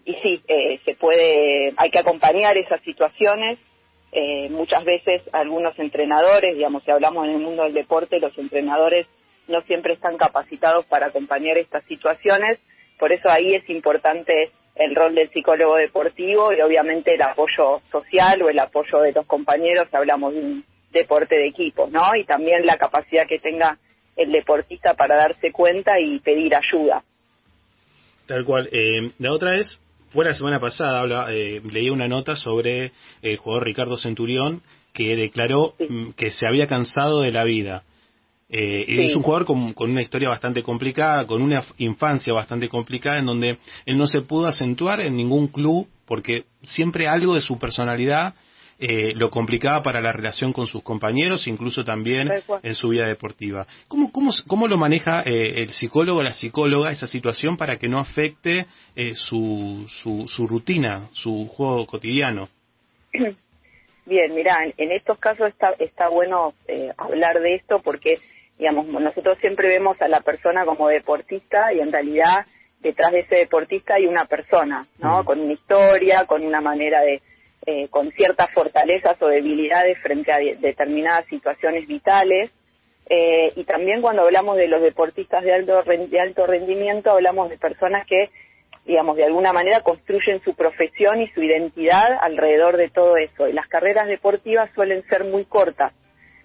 [0.04, 3.58] y sí, eh, se puede, hay que acompañar esas situaciones.
[4.12, 9.06] Eh, muchas veces algunos entrenadores, digamos, si hablamos en el mundo del deporte, los entrenadores
[9.48, 12.58] no siempre están capacitados para acompañar estas situaciones.
[12.98, 18.42] Por eso ahí es importante el rol del psicólogo deportivo y obviamente el apoyo social
[18.42, 22.14] o el apoyo de los compañeros, hablamos de un deporte de equipo, ¿no?
[22.16, 23.78] Y también la capacidad que tenga
[24.16, 27.02] el deportista para darse cuenta y pedir ayuda.
[28.26, 28.68] Tal cual.
[28.72, 33.36] Eh, la otra vez, fue la semana pasada, habla, eh, leí una nota sobre el
[33.36, 37.82] jugador Ricardo Centurión que declaró mm, que se había cansado de la vida.
[38.48, 39.00] Eh, Sí.
[39.00, 43.26] Es un jugador con, con una historia bastante complicada, con una infancia bastante complicada, en
[43.26, 48.34] donde él no se pudo acentuar en ningún club porque siempre algo de su personalidad
[48.78, 52.28] eh, lo complicaba para la relación con sus compañeros, incluso también
[52.62, 53.66] en su vida deportiva.
[53.88, 57.88] ¿Cómo, cómo, cómo lo maneja eh, el psicólogo o la psicóloga esa situación para que
[57.88, 62.48] no afecte eh, su, su, su rutina, su juego cotidiano?
[64.06, 68.18] Bien, mira, en, en estos casos está, está bueno eh, hablar de esto porque,
[68.58, 72.44] digamos, nosotros siempre vemos a la persona como deportista y en realidad
[72.80, 75.24] detrás de ese deportista hay una persona, ¿no?
[75.24, 77.22] Con una historia, con una manera de,
[77.66, 82.50] eh, con ciertas fortalezas o debilidades frente a de- determinadas situaciones vitales.
[83.08, 87.58] Eh, y también cuando hablamos de los deportistas de alto, de alto rendimiento, hablamos de
[87.58, 88.30] personas que,
[88.86, 93.48] digamos, de alguna manera construyen su profesión y su identidad alrededor de todo eso.
[93.48, 95.92] Y las carreras deportivas suelen ser muy cortas.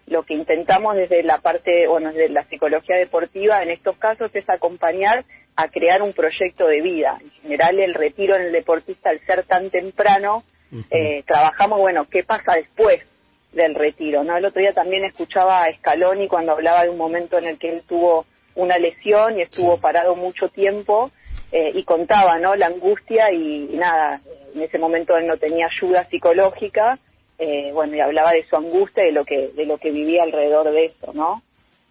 [0.07, 4.49] Lo que intentamos desde la parte, bueno, desde la psicología deportiva en estos casos es
[4.49, 5.23] acompañar
[5.55, 7.19] a crear un proyecto de vida.
[7.21, 10.43] En general, el retiro en el deportista, al ser tan temprano,
[10.91, 13.05] eh, trabajamos, bueno, ¿qué pasa después
[13.51, 14.23] del retiro?
[14.23, 14.37] ¿no?
[14.37, 17.69] El otro día también escuchaba a Scaloni cuando hablaba de un momento en el que
[17.69, 21.11] él tuvo una lesión y estuvo parado mucho tiempo
[21.51, 22.55] eh, y contaba, ¿no?
[22.55, 24.21] La angustia y, y nada,
[24.53, 26.99] en ese momento él no tenía ayuda psicológica,
[27.39, 30.23] eh, bueno, y hablaba de su angustia y de lo que, de lo que vivía
[30.23, 31.41] alrededor de eso, ¿no?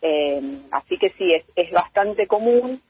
[0.02, 2.80] Eh, así que sí, es, es bastante común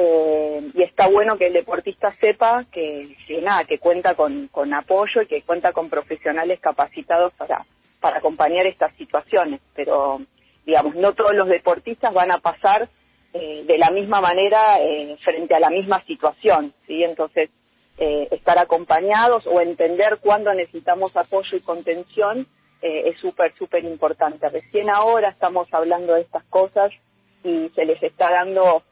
[0.00, 4.72] eh, y está bueno que el deportista sepa que, que nada, que cuenta con, con
[4.72, 7.66] apoyo y que cuenta con profesionales capacitados para,
[7.98, 10.20] para acompañar estas situaciones, pero
[10.64, 12.88] digamos, no todos los deportistas van a pasar
[13.32, 17.02] eh, de la misma manera eh, frente a la misma situación, ¿sí?
[17.02, 17.50] Entonces,
[17.96, 22.46] eh, estar acompañados o entender cuándo necesitamos apoyo y contención
[22.82, 24.48] eh, es súper, súper importante.
[24.48, 26.92] Recién ahora estamos hablando de estas cosas
[27.42, 28.84] y se les está dando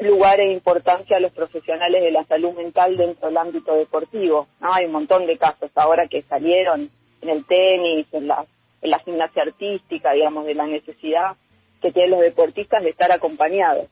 [0.00, 4.48] lugar e importancia a los profesionales de la salud mental dentro del ámbito deportivo.
[4.60, 4.72] ¿no?
[4.72, 8.44] Hay un montón de casos ahora que salieron en el tenis, en la,
[8.80, 11.36] en la gimnasia artística, digamos, de la necesidad
[11.80, 13.88] que tienen los deportistas de estar acompañados.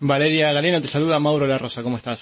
[0.00, 2.20] Valeria Galeno, te saluda Mauro La Rosa, ¿cómo estás?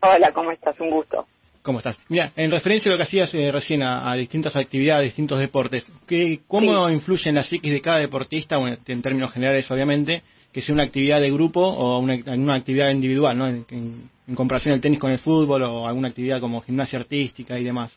[0.00, 0.78] Hola, ¿cómo estás?
[0.78, 1.26] Un gusto.
[1.62, 1.96] ¿Cómo estás?
[2.08, 5.84] Mira, en referencia a lo que hacías eh, recién a, a distintas actividades, distintos deportes,
[6.06, 10.22] ¿qué, ¿cómo influye en la psiquis de cada deportista, bueno, en términos generales obviamente,
[10.58, 13.46] que sea una actividad de grupo o una, una actividad individual, ¿no?
[13.46, 17.96] En, comparación el tenis con el fútbol o alguna actividad como gimnasia artística y demás.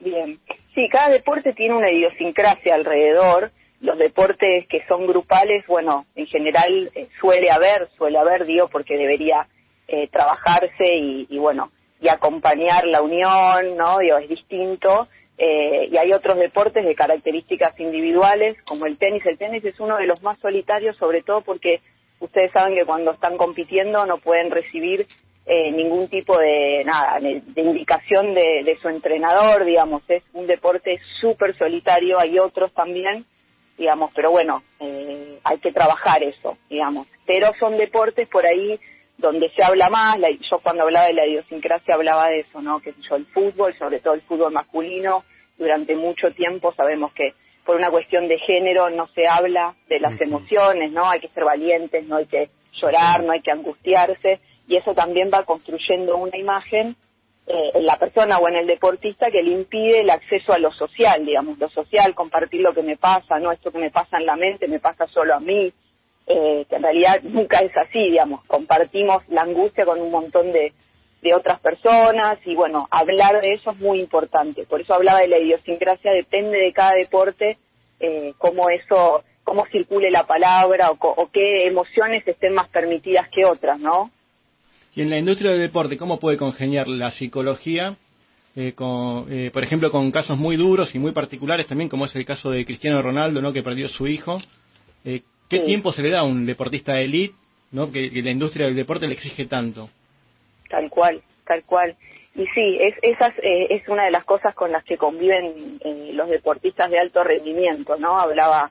[0.00, 0.38] Bien.
[0.74, 3.50] Sí, cada deporte tiene una idiosincrasia alrededor.
[3.82, 8.96] Los deportes que son grupales, bueno, en general eh, suele haber, suele haber, digo, porque
[8.96, 9.46] debería
[9.88, 13.98] eh, trabajarse y, y, bueno, y acompañar la unión, ¿no?
[13.98, 15.06] Digo, es distinto.
[15.44, 19.26] Eh, y hay otros deportes de características individuales, como el tenis.
[19.26, 21.80] El tenis es uno de los más solitarios, sobre todo porque
[22.20, 25.04] ustedes saben que cuando están compitiendo no pueden recibir
[25.44, 31.00] eh, ningún tipo de nada de, indicación de, de su entrenador, digamos, es un deporte
[31.20, 33.24] súper solitario, hay otros también,
[33.76, 38.78] digamos, pero bueno, eh, hay que trabajar eso, digamos, pero son deportes por ahí
[39.18, 42.78] donde se habla más, la, yo cuando hablaba de la idiosincrasia hablaba de eso, ¿no?
[42.78, 45.24] Que yo, el fútbol, sobre todo el fútbol masculino,
[45.62, 50.20] durante mucho tiempo sabemos que por una cuestión de género no se habla de las
[50.20, 51.08] emociones, ¿no?
[51.08, 55.30] Hay que ser valientes, no hay que llorar, no hay que angustiarse, y eso también
[55.32, 56.96] va construyendo una imagen
[57.46, 60.72] eh, en la persona o en el deportista que le impide el acceso a lo
[60.72, 64.26] social, digamos, lo social, compartir lo que me pasa, no esto que me pasa en
[64.26, 65.72] la mente me pasa solo a mí,
[66.26, 70.72] eh, que en realidad nunca es así, digamos, compartimos la angustia con un montón de,
[71.22, 74.64] de otras personas y bueno, hablar de eso es muy importante.
[74.66, 77.58] Por eso hablaba de la idiosincrasia, depende de cada deporte
[78.00, 83.44] eh, cómo eso, cómo circule la palabra o, o qué emociones estén más permitidas que
[83.44, 84.10] otras, ¿no?
[84.94, 87.96] Y en la industria del deporte, ¿cómo puede congeniar la psicología,
[88.56, 92.14] eh, con, eh, por ejemplo, con casos muy duros y muy particulares también, como es
[92.16, 93.52] el caso de Cristiano Ronaldo, ¿no?
[93.52, 94.42] que perdió su hijo?
[95.04, 95.64] Eh, ¿Qué Sí.
[95.66, 97.34] tiempo se le da a un deportista de élite,
[97.70, 97.92] ¿no?
[97.92, 99.88] que, que la industria del deporte le exige tanto?
[100.72, 101.94] Tal cual, tal cual.
[102.34, 106.12] Y sí, es, esas, eh, es una de las cosas con las que conviven eh,
[106.14, 108.18] los deportistas de alto rendimiento, ¿no?
[108.18, 108.70] Hablaba,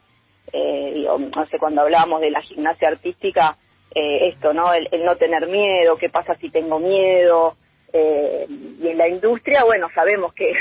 [0.52, 3.56] eh, digo, no sé, cuando hablábamos de la gimnasia artística,
[3.94, 4.74] eh, esto, ¿no?
[4.74, 7.56] El, no tener miedo, qué pasa si tengo miedo.
[7.94, 10.54] eh, y en la industria, bueno, sabemos que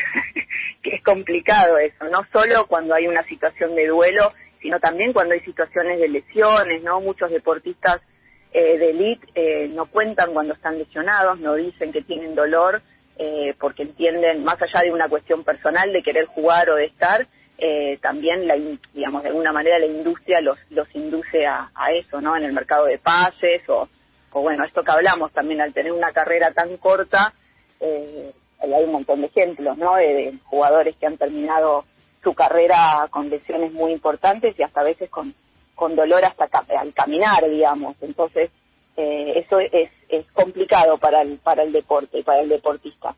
[0.83, 5.41] es complicado eso, no solo cuando hay una situación de duelo, sino también cuando hay
[5.41, 7.01] situaciones de lesiones, ¿no?
[7.01, 8.03] Muchos deportistas
[8.53, 12.83] eh, de elite eh, no cuentan cuando están lesionados, no dicen que tienen dolor,
[13.17, 17.27] eh, porque entienden, más allá de una cuestión personal de querer jugar o de estar,
[17.59, 18.57] eh, también, la,
[18.95, 22.35] digamos, de alguna manera la industria los, los induce a, a eso, ¿no?
[22.35, 23.87] En el mercado de pases o,
[24.33, 27.35] o, bueno, esto que hablamos también, al tener una carrera tan corta,
[27.79, 28.33] eh,
[28.63, 29.97] hay un montón de ejemplos, ¿no?
[29.97, 31.85] De, de jugadores que han terminado
[32.23, 35.35] su carrera con lesiones muy importantes y hasta a veces con,
[35.81, 36.45] con dolor hasta
[36.79, 37.97] al caminar, digamos.
[38.03, 38.51] Entonces,
[38.99, 43.17] eh, eso es, es complicado para el, para el deporte y para el deportista.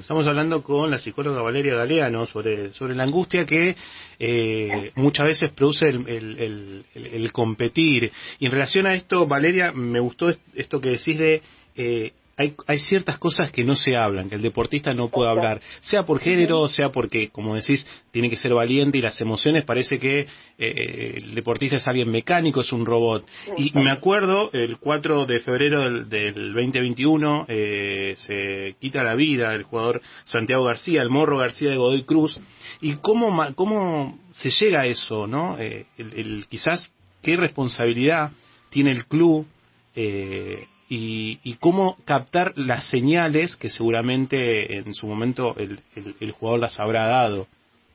[0.00, 3.76] Estamos hablando con la psicóloga Valeria Galeano sobre, sobre la angustia que
[4.18, 8.10] eh, muchas veces produce el, el- el- el- competir.
[8.38, 11.42] Y en relación a esto, Valeria, me gustó est- esto que decís de...
[11.76, 15.60] eh, hay, hay ciertas cosas que no se hablan, que el deportista no puede hablar,
[15.80, 19.98] sea por género, sea porque, como decís, tiene que ser valiente y las emociones parece
[19.98, 20.26] que
[20.58, 23.26] eh, el deportista es alguien mecánico, es un robot.
[23.56, 29.54] Y me acuerdo, el 4 de febrero del, del 2021 eh, se quita la vida
[29.54, 32.38] el jugador Santiago García, el morro García de Godoy Cruz,
[32.80, 35.58] y cómo, cómo se llega a eso, ¿no?
[35.58, 36.90] Eh, el, el- quizás
[37.22, 38.32] qué responsabilidad
[38.70, 39.46] tiene el club
[39.94, 46.32] eh, y, y cómo captar las señales que seguramente en su momento el, el- el
[46.32, 47.46] jugador las habrá dado,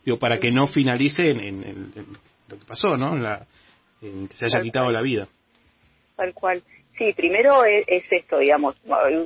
[0.03, 2.05] digo, para que no finalice en, en- en- en
[2.49, 3.13] lo que pasó, ¿no?
[3.15, 3.45] En, la,
[4.01, 4.95] que se haya Tal quitado cual.
[4.95, 5.27] la vida.
[6.15, 6.63] Tal cual.
[6.97, 8.75] Sí, primero es, es esto, digamos,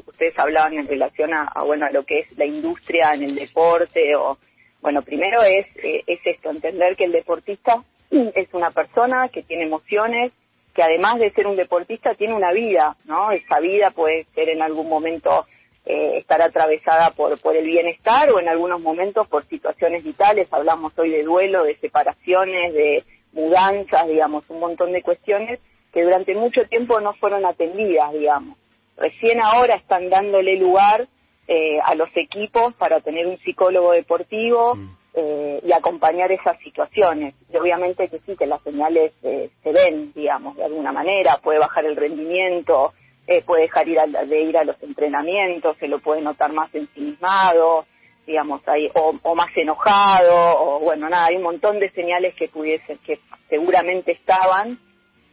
[0.06, 3.36] ustedes hablaban en relación a, a, bueno, a lo que es la industria en el
[3.36, 4.38] deporte o,
[4.82, 9.64] bueno, primero es, eh, es esto, entender que el deportista es una persona que tiene
[9.64, 10.34] emociones,
[10.74, 13.32] que además de ser un deportista tiene una vida, ¿no?
[13.32, 15.46] Esa vida puede ser en algún momento
[15.86, 20.48] eh, estar atravesada por, por el bienestar o en algunos momentos por situaciones vitales.
[20.52, 23.04] Hablamos hoy de duelo, de separaciones, de
[23.34, 25.60] mudanzas, digamos, un montón de cuestiones
[25.92, 28.58] que durante mucho tiempo no fueron atendidas, digamos.
[28.98, 31.08] Recién ahora están dándole lugar
[31.48, 34.78] eh, a los equipos para tener un psicólogo deportivo
[35.14, 37.36] eh, y acompañar esas situaciones.
[37.52, 41.60] Y obviamente que sí, que las señales eh, se ven, digamos, de alguna manera, puede
[41.60, 42.94] bajar el rendimiento,
[43.28, 46.74] eh, puede dejar ir a, de ir a los entrenamientos, se lo puede notar más
[46.74, 47.86] ensimismado,
[48.26, 52.48] digamos, ahí, o, o más enojado, o bueno, nada, hay un montón de señales que
[52.48, 53.20] pudiesen, que
[53.50, 54.80] seguramente estaban,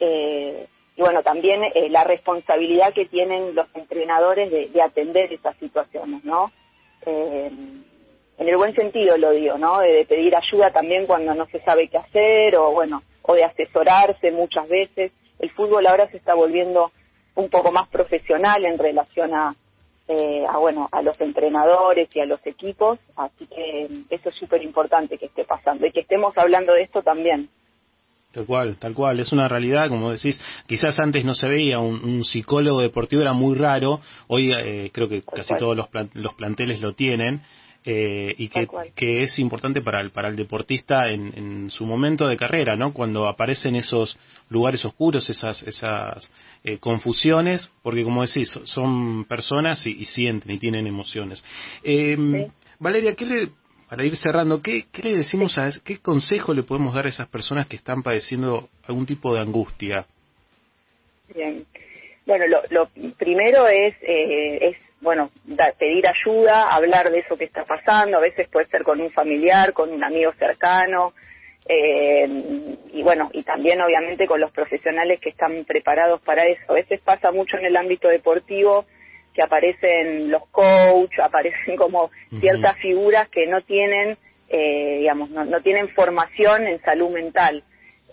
[0.00, 5.56] eh, y bueno, también eh, la responsabilidad que tienen los entrenadores de, de atender esas
[5.58, 6.50] situaciones, ¿no?
[7.06, 7.50] Eh,
[8.38, 9.80] en el buen sentido lo digo, ¿no?
[9.80, 13.44] De, de pedir ayuda también cuando no se sabe qué hacer o bueno, o de
[13.44, 15.12] asesorarse muchas veces.
[15.38, 16.90] El fútbol ahora se está volviendo
[17.34, 19.54] un poco más profesional en relación a,
[20.08, 24.34] eh, a bueno, a los entrenadores y a los equipos, así que eh, eso es
[24.34, 27.48] súper importante que esté pasando y que estemos hablando de esto también.
[28.32, 32.04] Tal cual, tal cual, es una realidad, como decís, quizás antes no se veía un,
[32.04, 36.34] un psicólogo deportivo, era muy raro, hoy eh, creo que casi todos los, plan- los
[36.34, 37.40] planteles lo tienen,
[37.90, 42.28] eh, y que, que es importante para el, para el deportista en, en su momento
[42.28, 42.92] de carrera, ¿no?
[42.92, 44.18] Cuando aparecen esos
[44.50, 46.30] lugares oscuros, esas, esas
[46.64, 51.42] eh, confusiones, porque como decís, so- son personas y, y sienten y tienen emociones.
[51.82, 53.48] Eh, Valeria, ¿qué le,
[53.88, 57.28] para ir cerrando, ¿qué, qué le decimos a, qué consejo le podemos dar a esas
[57.28, 60.04] personas que están padeciendo algún tipo de angustia?
[61.34, 61.64] Bien.
[62.26, 67.44] Bueno, lo, lo primero es, eh, es bueno, da- pedir ayuda, hablar de eso que
[67.44, 71.12] está pasando, a veces puede ser con un familiar, con un amigo cercano,
[71.68, 72.26] eh,
[72.92, 76.62] y bueno, y también obviamente con los profesionales que están preparados para eso.
[76.68, 78.86] A veces pasa mucho en el ámbito deportivo
[79.34, 84.16] que aparecen los coach, aparecen como ciertas figuras que no tienen,
[84.48, 87.62] eh, digamos, no, no tienen formación en salud mental.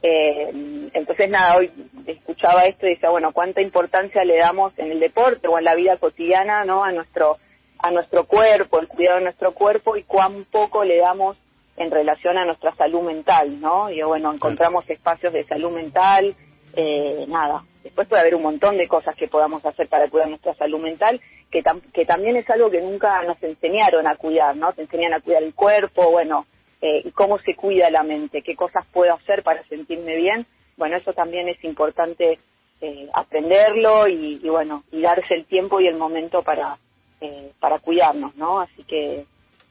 [0.08, 0.51] Eh,
[0.93, 1.72] entonces, nada, hoy
[2.06, 5.74] escuchaba esto y decía, bueno, cuánta importancia le damos en el deporte o en la
[5.74, 6.84] vida cotidiana, ¿no?
[6.84, 7.38] A nuestro,
[7.80, 11.38] a nuestro cuerpo, el cuidado de nuestro cuerpo y cuán poco le damos
[11.78, 13.89] en relación a nuestra salud mental, ¿no?
[13.89, 16.36] Y bueno, encontramos espacios de salud mental,
[16.76, 17.64] eh, nada.
[17.84, 21.20] Después puede haber un montón de cosas que podamos hacer para cuidar nuestra salud mental,
[21.49, 24.72] que, tam- que también es algo que nunca nos enseñaron a cuidar, ¿no?
[24.74, 26.45] Te enseñan a cuidar el cuerpo, bueno,
[26.86, 30.46] eh, y cómo se cuida la mente, qué cosas puedo hacer para sentirme bien.
[30.78, 32.38] Bueno, eso también es importante
[32.80, 36.78] eh, aprenderlo y, y bueno, y darse el tiempo y el momento para,
[37.22, 38.60] eh, para cuidarnos, ¿no?
[38.60, 39.26] Así que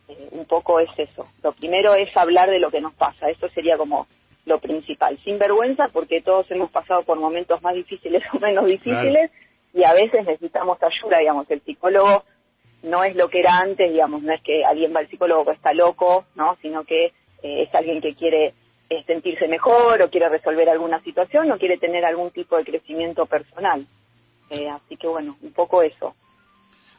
[0.09, 1.29] eh, un poco es eso.
[1.41, 4.09] Lo primero es hablar de lo que nos pasa, eso sería como
[4.45, 5.17] lo principal.
[5.23, 9.31] Sin vergüenza, porque todos hemos pasado por momentos más difíciles o menos difíciles
[9.73, 12.25] y a veces necesitamos ayuda, digamos, el psicólogo
[12.85, 15.73] no es lo que era antes, digamos, no es que alguien va al psicólogo está
[15.73, 16.57] loco, ¿no?
[16.63, 18.55] Sino que eh, es alguien que quiere
[18.91, 23.27] eh, sentirse mejor o quiere resolver alguna situación o quiere tener algún tipo de crecimiento
[23.27, 23.87] personal.
[24.51, 26.15] Eh, así que bueno, un poco eso.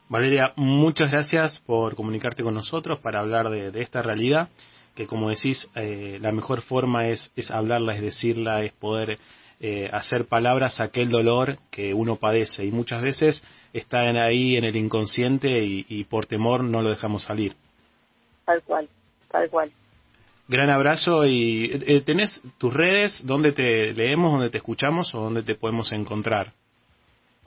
[0.10, 4.50] Valeria, muchas gracias por comunicarte con nosotros para hablar de, de esta realidad,
[4.96, 9.18] que como decís, eh, la mejor forma es, es hablarla, es decirla, es poder
[9.60, 13.44] eh, hacer palabras a aquel dolor que uno padece y muchas veces
[13.74, 17.56] está en ahí en el inconsciente y, y por temor no lo dejamos salir.
[18.46, 18.88] Tal cual,
[19.32, 19.72] tal cual.
[20.48, 25.42] Gran abrazo y eh, tenés tus redes, dónde te leemos, dónde te escuchamos o dónde
[25.42, 26.54] te podemos encontrar.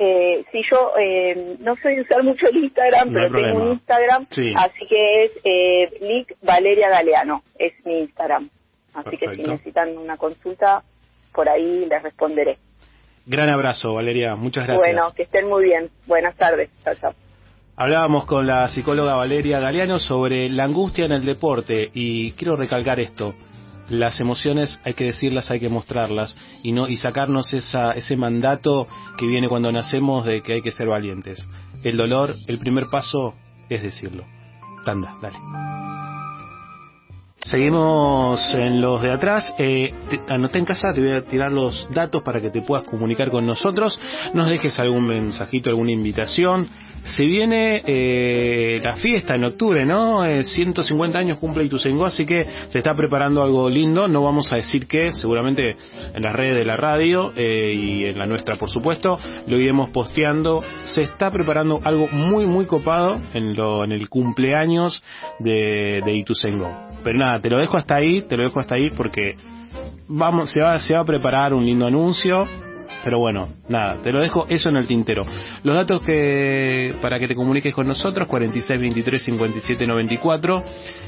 [0.00, 4.26] Eh, si yo eh, no soy usar mucho el Instagram, No pero tengo un Instagram,
[4.30, 4.52] Sí.
[4.56, 8.48] así que es eh, Lic Valeria Galeano, es mi Instagram.
[8.94, 10.82] Así que si necesitan una consulta,
[11.32, 12.58] por ahí les responderé.
[13.26, 14.80] Gran abrazo, Valeria, muchas gracias.
[14.80, 15.90] Bueno, que estén muy bien.
[16.06, 16.70] Buenas tardes.
[16.82, 17.14] Chao, chao.
[17.76, 22.98] Hablábamos con la psicóloga Valeria Galeano sobre la angustia en el deporte y quiero recalcar
[22.98, 23.34] esto.
[23.88, 28.88] Las emociones hay que decirlas, hay que mostrarlas y no y sacarnos esa, ese mandato
[29.16, 31.46] que viene cuando nacemos de que hay que ser valientes.
[31.84, 33.34] El dolor, el primer paso
[33.68, 34.24] es decirlo.
[34.84, 35.38] Tanda, dale.
[37.48, 39.54] Seguimos en los de atrás.
[39.56, 42.86] Eh, te- anoté en casa, te voy a tirar los datos para que te puedas
[42.86, 43.98] comunicar con nosotros.
[44.34, 46.68] Nos dejes algún mensajito, alguna invitación.
[47.04, 50.24] Se viene eh, la fiesta en octubre, ¿no?
[50.24, 54.08] Eh, 150 años cumple Ituzaingó, así que se está preparando algo lindo.
[54.08, 55.76] No vamos a decir qué, seguramente
[56.14, 59.90] en las redes de la radio eh, y en la nuestra, por supuesto, lo iremos
[59.90, 60.62] posteando.
[60.84, 65.02] Se está preparando algo muy, muy copado en, lo, en el cumpleaños
[65.38, 66.88] de, de Ituzaingó.
[67.02, 69.36] Pero nada, te lo dejo hasta ahí, te lo dejo hasta ahí porque
[70.08, 72.46] vamos, se va, se va a preparar un lindo anuncio.
[73.04, 75.24] Pero bueno, nada, te lo dejo eso en el tintero.
[75.62, 80.64] Los datos que para que te comuniques con nosotros, 46 23 57 94,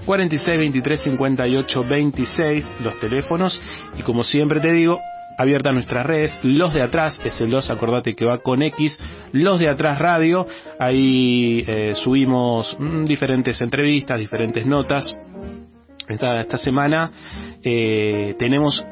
[0.07, 3.61] 46 23 58 26, los teléfonos.
[3.99, 5.01] Y como siempre te digo,
[5.41, 8.99] abierta nuestras redes, los de atrás, es el 2, acordate que va con X,
[9.33, 10.47] los de atrás radio,
[10.79, 15.15] ahí eh, subimos mm, diferentes entrevistas, diferentes notas.
[16.09, 17.11] Esta, esta semana
[17.63, 18.85] eh, tenemos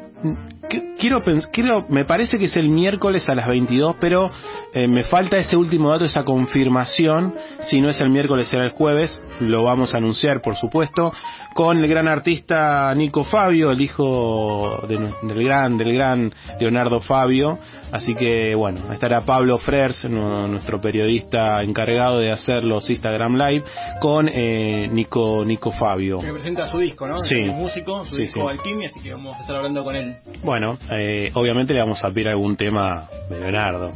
[0.99, 4.29] Quiero, quiero, me parece que es el miércoles a las 22, pero
[4.75, 7.35] eh, me falta ese último dato, esa confirmación.
[7.62, 9.21] Si no es el miércoles, será el jueves.
[9.41, 11.12] Lo vamos a anunciar, por supuesto,
[11.55, 17.59] con el gran artista Nico Fabio, el hijo de del gran, del gran Leonardo Fabio.
[17.93, 23.64] Así que, bueno, estará Pablo Frers, nu- nuestro periodista encargado de hacer los Instagram Live,
[24.01, 26.19] con eh, Nico, Nico Fabio.
[26.21, 27.19] Que presenta su disco, ¿no?
[27.21, 27.37] Sí.
[27.47, 28.57] Es músico, su Sí, disco sí.
[28.59, 30.16] Alquimia, así que vamos a estar hablando con él.
[30.43, 30.57] Bueno,
[30.90, 33.92] eh, obviamente le vamos a pedir algún tema de Leonardo.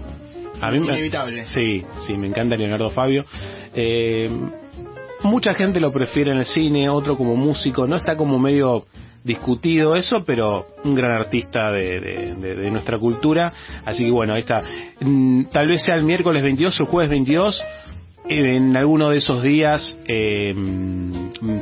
[0.60, 1.44] A mí me- Inevitable.
[1.46, 3.24] Sí, sí, me encanta Leonardo Fabio.
[3.74, 4.30] Eh,
[5.24, 7.86] mucha gente lo prefiere en el cine, otro como músico.
[7.86, 8.84] No está como medio
[9.24, 13.52] discutido eso, pero un gran artista de, de- de- de nuestra cultura.
[13.84, 14.62] Así que bueno, ahí está.
[15.00, 17.62] Mm, Tal vez sea el miércoles 22 o el jueves 22.
[18.28, 20.54] En alguno de esos días eh,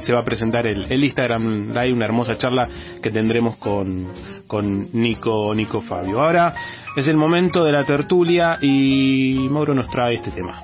[0.01, 2.69] se va a presentar el, el Instagram Live, una hermosa charla
[3.03, 4.09] que tendremos con,
[4.47, 6.21] con Nico, Nico Fabio.
[6.23, 6.55] Ahora
[6.97, 10.61] es el momento de la tertulia y Mauro nos trae este tema.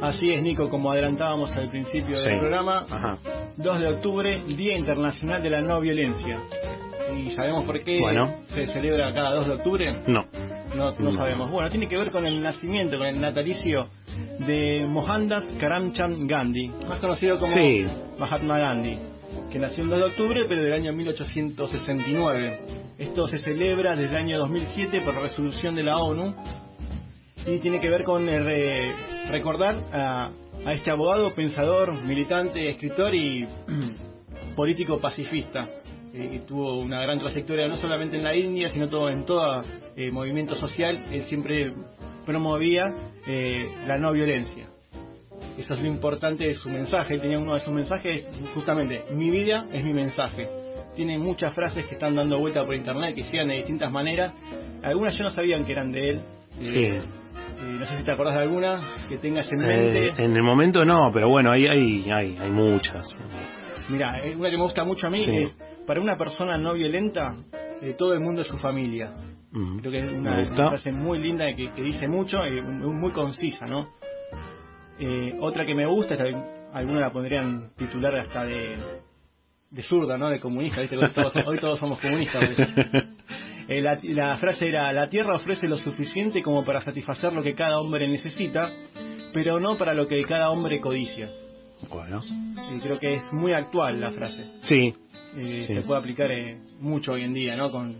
[0.00, 2.24] Así es, Nico, como adelantábamos al principio Sí.
[2.24, 3.18] del programa, Ajá.
[3.56, 6.38] 2 de octubre, Día Internacional de la No Violencia.
[7.16, 8.40] ¿Y sabemos por qué Bueno.
[8.54, 10.00] se celebra cada 2 de octubre?
[10.06, 10.24] No.
[10.74, 11.50] No, no sabemos.
[11.50, 13.86] Bueno, tiene que ver con el nacimiento, con el natalicio
[14.46, 17.86] de Mohandas Karamchand Gandhi, más conocido como Sí.
[18.18, 18.98] Mahatma Gandhi,
[19.52, 22.58] que nació el 2 de octubre, pero del año 1869.
[22.98, 26.34] Esto se celebra desde el año 2007 por resolución de la ONU
[27.46, 28.92] y tiene que ver con eh,
[29.30, 30.30] recordar a,
[30.66, 33.44] a este abogado, pensador, militante, escritor y
[34.56, 35.68] político pacifista.
[36.14, 39.62] Eh, que tuvo una gran trayectoria no solamente en la India, sino todo en todo
[39.96, 41.06] eh, movimiento social.
[41.10, 41.72] Él siempre
[42.24, 42.92] promovía
[43.26, 44.68] eh, la no violencia.
[45.58, 47.14] Eso es lo importante de su mensaje.
[47.14, 50.48] Él tenía uno de sus mensajes, justamente, mi vida es mi mensaje.
[50.96, 54.32] Tiene muchas frases que están dando vuelta por internet, que decían de distintas maneras.
[54.82, 56.16] Algunas yo no sabían que eran de él.
[56.60, 56.78] Eh, Sí.
[56.78, 57.00] eh,
[57.60, 60.08] no sé si te acordás de alguna que tengas en mente.
[60.08, 63.06] Eh, en el momento no, pero bueno, hay, hay, hay, hay muchas.
[63.88, 65.30] Mira, una que me gusta mucho a mí Sí.
[65.42, 65.56] es,
[65.86, 67.36] para una persona no violenta,
[67.82, 69.14] eh, todo el mundo es su familia.
[69.80, 73.88] Creo que es una, frase muy linda que, que dice mucho y muy concisa, ¿no?
[74.98, 76.16] Eh, otra que me gusta,
[76.72, 78.76] algunos la pondrían titular hasta de,
[79.70, 80.28] de zurda, ¿no?
[80.28, 80.96] De comunista, ¿viste?
[80.96, 82.42] Hoy todos, hoy todos somos comunistas.
[83.66, 87.54] Eh, la, la frase era, la tierra ofrece lo suficiente como para satisfacer lo que
[87.54, 88.70] cada hombre necesita,
[89.32, 91.30] pero no para lo que cada hombre codicia.
[91.88, 92.20] Bueno.
[92.82, 94.52] Creo que es muy actual la frase.
[94.60, 94.94] Sí.
[95.36, 95.74] Eh, Sí.
[95.74, 97.70] Se puede aplicar eh, mucho hoy en día, ¿no?
[97.70, 97.96] Con,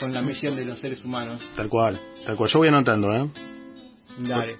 [0.00, 1.42] con la misión de los seres humanos.
[1.56, 2.50] Tal cual, tal cual.
[2.50, 3.28] Yo voy anotando, ¿eh?
[4.18, 4.56] Dale.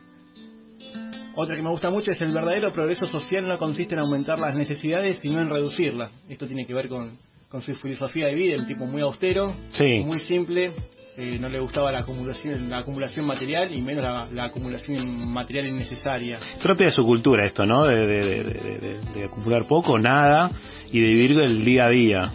[1.35, 4.55] Otra que me gusta mucho es el verdadero progreso social no consiste en aumentar las
[4.57, 6.11] necesidades, sino en reducirlas.
[6.31, 7.19] Esto tiene que ver con,
[7.51, 10.01] con su filosofía de vida, un tipo muy austero, Sí.
[10.05, 10.73] muy simple,
[11.17, 15.67] eh, no le gustaba la acumulación, la acumulación material y menos la, la acumulación material
[15.69, 16.39] innecesaria.
[16.63, 17.85] Propia de su cultura esto, ¿no?
[17.85, 20.51] De, de, de, de- acumular poco, nada,
[20.93, 22.33] y de vivir el día a día.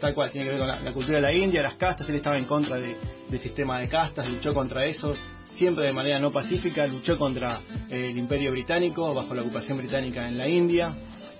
[0.00, 2.16] Tal cual, tiene que ver con la, la cultura de la India, las castas, él
[2.16, 2.96] estaba en contra de-
[3.30, 5.14] del sistema de castas, luchó contra eso,
[5.54, 10.28] siempre de manera no pacífica, luchó contra eh, el imperio británico, bajo la ocupación británica
[10.28, 10.94] en la India.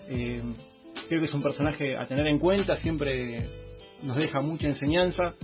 [0.08, 0.42] Eh,
[1.08, 3.46] creo que es un personaje a tener en cuenta, siempre
[4.02, 5.34] nos deja mucha enseñanza.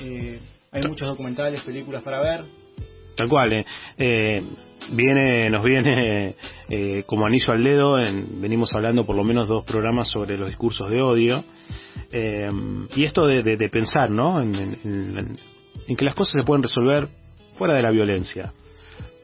[0.00, 0.38] Eh,
[0.72, 2.44] hay muchos documentales, películas para ver.
[3.16, 3.66] Tal cual, eh.
[3.96, 4.42] Eh,
[4.92, 6.36] viene, nos viene
[6.68, 10.48] eh, como anillo al dedo, en- venimos hablando por lo menos dos programas sobre los
[10.48, 11.44] discursos de odio,
[12.12, 12.48] eh,
[12.94, 14.40] y esto de, de- de pensar, ¿no?
[14.40, 17.08] En, en- que las cosas se pueden resolver
[17.56, 18.52] fuera de la violencia.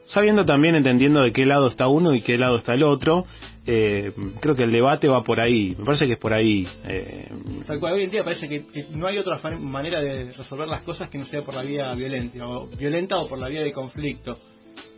[0.05, 3.25] Sabiendo también, entendiendo de qué lado está uno y qué lado está el otro,
[3.67, 4.11] eh,
[4.41, 6.67] creo que el debate va por ahí, me parece que es por ahí.
[6.85, 7.27] eh,
[7.65, 11.09] Tal cual, hoy en día parece que, no hay otra manera de resolver las cosas
[11.09, 14.35] que no sea por la vía violenta o, violenta o por la vía de conflicto.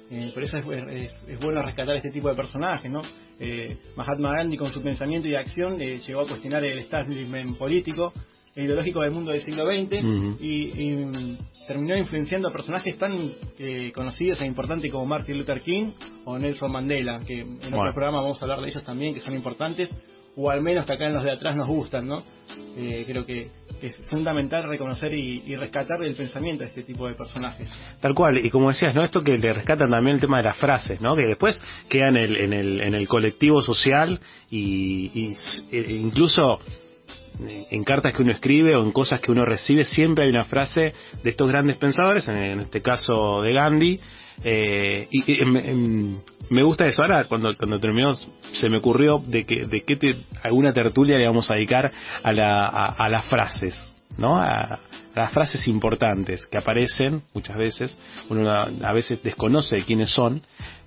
[0.09, 0.65] Eh, por eso es,
[1.27, 3.01] es- bueno rescatar este tipo de personajes, ¿no?
[3.39, 8.13] Eh, Mahatma Gandhi con su pensamiento y acción eh, llegó a cuestionar el establishment político
[8.57, 10.03] ideológico del mundo del siglo XX
[10.41, 11.37] y, y, mm,
[11.67, 13.13] terminó influenciando a personajes tan
[13.59, 15.91] eh, conocidos e importantes como Martin Luther King
[16.25, 17.93] o Nelson Mandela, que en otro Bueno.
[17.93, 19.89] programa vamos a hablar de ellos también, que son importantes,
[20.39, 22.23] o al menos que acá en los de atrás nos gustan, ¿no?
[22.77, 23.49] Eh, creo que,
[23.81, 27.69] es fundamental reconocer y, y rescatar el pensamiento de este tipo de personajes.
[28.01, 29.03] Tal cual, y como decías, ¿no?
[29.03, 31.15] Esto que le rescatan también el tema de las frases, ¿no?
[31.15, 35.35] Que después quedan en el, en el, en el colectivo social y, y
[35.71, 36.59] e- incluso
[37.39, 40.93] en cartas que uno escribe o en cosas que uno recibe siempre hay una frase
[41.23, 43.99] de estos grandes pensadores, en, este caso de Gandhi,
[44.43, 46.17] eh, y, y, em, em,
[46.49, 47.01] me gusta eso.
[47.01, 51.27] Ahora, cuando, cuando terminó, se me ocurrió de que, de qué te- alguna tertulia le
[51.27, 51.91] vamos a dedicar
[52.23, 54.37] a, la, a, las frases, ¿no?
[54.37, 54.79] A, a
[55.15, 57.97] las frases importantes que aparecen muchas veces,
[58.29, 60.41] uno a, veces desconoce de quiénes son,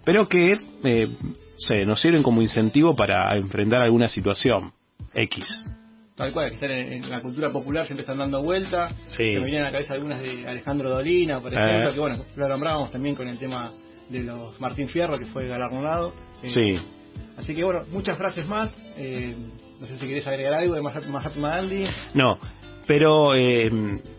[0.05, 1.09] pero que eh,
[1.57, 4.72] sé, nos sirven como incentivo para enfrentar alguna situación
[5.12, 5.61] X.
[6.25, 8.89] Tal cual, que están en, en la cultura popular siempre están dando vuelta.
[9.09, 9.23] Sí.
[9.23, 11.57] Me venían a la cabeza algunas de Alejandro Dolina, por Eh.
[11.59, 13.73] ejemplo, que bueno, lo nombrábamos también con el tema
[14.09, 16.12] de los Martín Fierro, que fue galardonado.
[16.43, 16.77] Eh, Sí.
[17.37, 18.73] Así que bueno, muchas frases más.
[18.99, 19.35] Eh,
[19.81, 21.85] no sé si querés agregar algo de Mahat- Mahatma Gandhi.
[22.12, 22.39] No,
[22.87, 23.71] pero eh,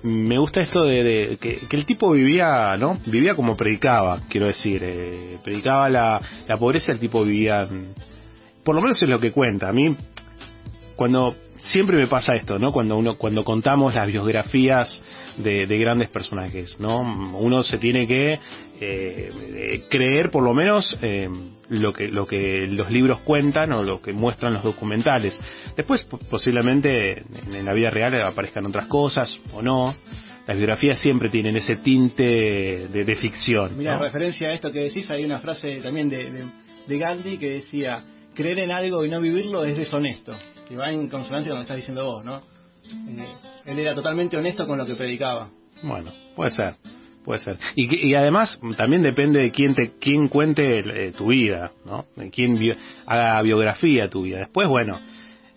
[0.02, 2.98] me gusta esto de, de que, que el tipo vivía, ¿no?
[3.06, 4.82] Vivía como predicaba, quiero decir.
[4.84, 7.66] eh, predicaba la, la pobreza, el tipo vivía...
[7.70, 9.70] mm, Por lo menos es lo que cuenta.
[9.70, 9.96] A mí,
[10.96, 11.36] cuando...
[11.62, 12.72] Siempre me pasa esto, ¿no?
[12.72, 15.00] Cuando uno, cuando contamos las biografías
[15.38, 17.02] de, de grandes personajes, ¿no?
[17.38, 18.40] Uno se tiene que
[18.80, 21.30] eh, creer, por lo menos, eh,
[21.70, 25.40] lo que lo que los libros cuentan o lo que muestran los documentales.
[25.78, 29.94] Después, po- posiblemente en, la vida real aparezcan otras cosas o no.
[30.48, 33.78] Las biografías siempre tienen ese tinte de, de ficción.
[33.78, 33.98] Mira, ¿no?
[34.00, 36.46] en referencia a esto que decís, hay una frase también de, de,
[36.88, 38.04] de Gandhi que decía,
[38.34, 40.34] creer en algo y no vivirlo es deshonesto,
[40.68, 42.38] que va en consonancia con lo que estás diciendo vos, ¿no?
[42.38, 43.26] Eh,
[43.66, 45.50] él era totalmente honesto con lo que predicaba.
[45.84, 46.76] Bueno, puede ser.
[47.24, 47.58] Puede ser.
[47.76, 52.06] Y, y además también depende de quién te quién cuente eh, tu vida, ¿no?
[52.16, 52.76] De quién bio-
[53.06, 54.40] haga biografía tu vida.
[54.40, 55.00] Después, bueno,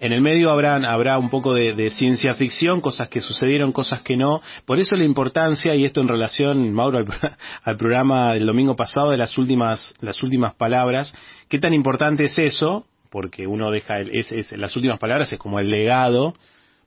[0.07, 4.03] en el medio habrá, habrá un poco de, de ciencia ficción, cosas que sucedieron, cosas
[4.03, 4.43] que no.
[4.67, 7.07] Por eso la importancia, y esto en relación, Mauro, al,
[7.65, 11.15] al programa del domingo pasado de las últimas, las últimas palabras,
[11.49, 15.39] qué tan importante es eso, porque uno deja, el, es, es- las últimas palabras es
[15.39, 16.35] como el legado,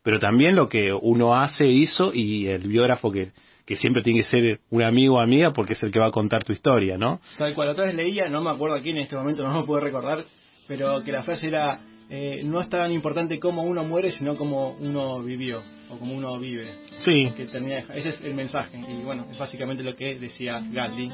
[0.03, 3.31] pero también lo que uno hace, hizo, y el biógrafo que,
[3.65, 6.11] que siempre tiene que ser un amigo o amiga porque es el que va a
[6.11, 7.19] contar tu historia, ¿no?
[7.37, 9.79] Tal cual, otra vez leía, no me acuerdo aquí en este momento, no me puedo
[9.81, 10.23] recordar,
[10.67, 11.79] pero que la frase era,
[12.09, 16.39] eh, no es tan importante cómo uno muere, sino cómo uno vivió, o cómo uno
[16.39, 16.67] vive.
[16.99, 17.31] Sí.
[17.35, 21.09] Que termina, ese es el mensaje, y bueno, es básicamente lo que decía Gandhi.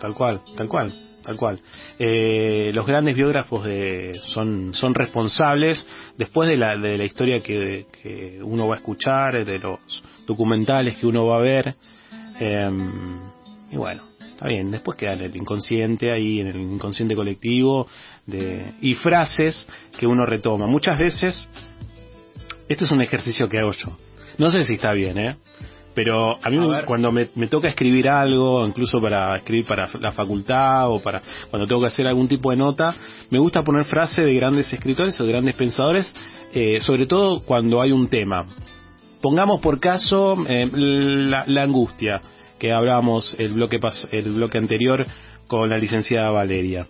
[0.00, 1.60] Tal cual, tal cual, tal cual.
[1.98, 5.86] Eh, los grandes biógrafos de, son, son responsables
[6.18, 9.78] después de la, de la historia que, que uno va a escuchar, de los
[10.26, 11.76] documentales que uno va a ver.
[12.40, 12.70] eh,
[13.70, 14.70] y bueno, está bien.
[14.70, 17.86] Después queda en el inconsciente, ahí en el inconsciente colectivo,
[18.26, 19.66] de, y frases
[19.98, 20.66] que uno retoma.
[20.66, 21.48] Muchas veces,
[22.68, 23.96] este es un ejercicio que hago yo.
[24.38, 25.36] No sé si está bien, ¿eh?
[25.94, 30.10] Pero a mí A cuando me, me toca escribir algo, incluso para escribir para la
[30.12, 31.20] facultad o para
[31.50, 32.94] cuando tengo que hacer algún tipo de nota,
[33.30, 36.10] me gusta poner frases de grandes escritores o de grandes pensadores,
[36.54, 38.46] eh, sobre todo cuando hay un tema.
[39.20, 42.20] Pongamos por caso eh, la, la angustia,
[42.62, 45.04] que hablábamos el bloque, pas- el bloque anterior
[45.48, 46.86] con la licenciada Valeria.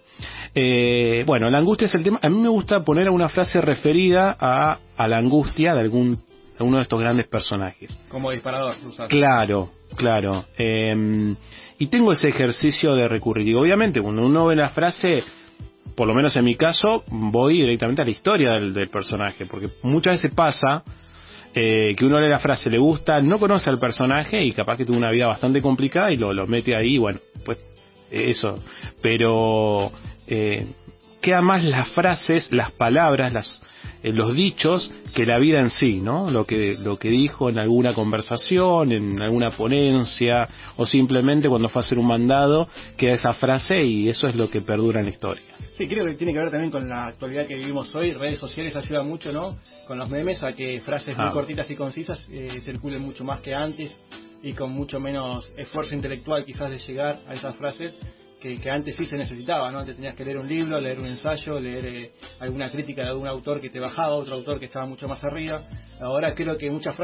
[0.54, 2.18] Eh, bueno, la angustia es el tema.
[2.20, 6.16] A mí me gusta poner una frase referida a, a la angustia de algún
[6.58, 7.98] de uno de estos grandes personajes.
[8.10, 8.74] Como disparador.
[9.08, 10.44] Claro, claro.
[10.58, 11.34] Eh,
[11.78, 13.48] y tengo ese ejercicio de recurrir.
[13.48, 15.24] Y obviamente, cuando uno ve la frase,
[15.96, 19.46] por lo menos en mi caso, voy directamente a la historia del, del personaje.
[19.46, 20.82] Porque muchas veces pasa
[21.54, 24.84] eh, que uno lee la frase, le gusta, no conoce al personaje y capaz que
[24.84, 27.58] tuvo una vida bastante complicada y lo, lo mete ahí, bueno, pues
[28.10, 28.58] eh, eso.
[29.02, 29.92] Pero
[30.26, 30.66] eh,
[31.42, 33.62] más las frases, las palabras, las,
[34.02, 36.30] los dichos que la vida en sí, ¿no?
[36.30, 41.80] Lo que, lo que dijo en alguna conversación, en alguna ponencia o simplemente cuando fue
[41.80, 45.12] a hacer un mandado, queda esa frase y eso es lo que perdura en la
[45.12, 45.42] historia.
[45.76, 48.12] Sí, creo que tiene que ver también con la actualidad que vivimos hoy.
[48.12, 49.56] Redes sociales ayudan mucho, ¿no?
[49.86, 51.32] Con los memes a que frases muy Ah.
[51.32, 53.98] cortitas y concisas eh, circulen mucho más que antes
[54.42, 57.94] y con mucho menos esfuerzo intelectual quizás de llegar a esas frases
[58.42, 59.78] que, que antes sí se necesitaba, ¿no?
[59.78, 63.28] Antes tenías que leer un libro, leer un ensayo, leer eh, alguna crítica de algún
[63.28, 65.62] autor que te bajaba, otro autor que estaba mucho más arriba.
[66.00, 67.00] Ahora creo que muchas frases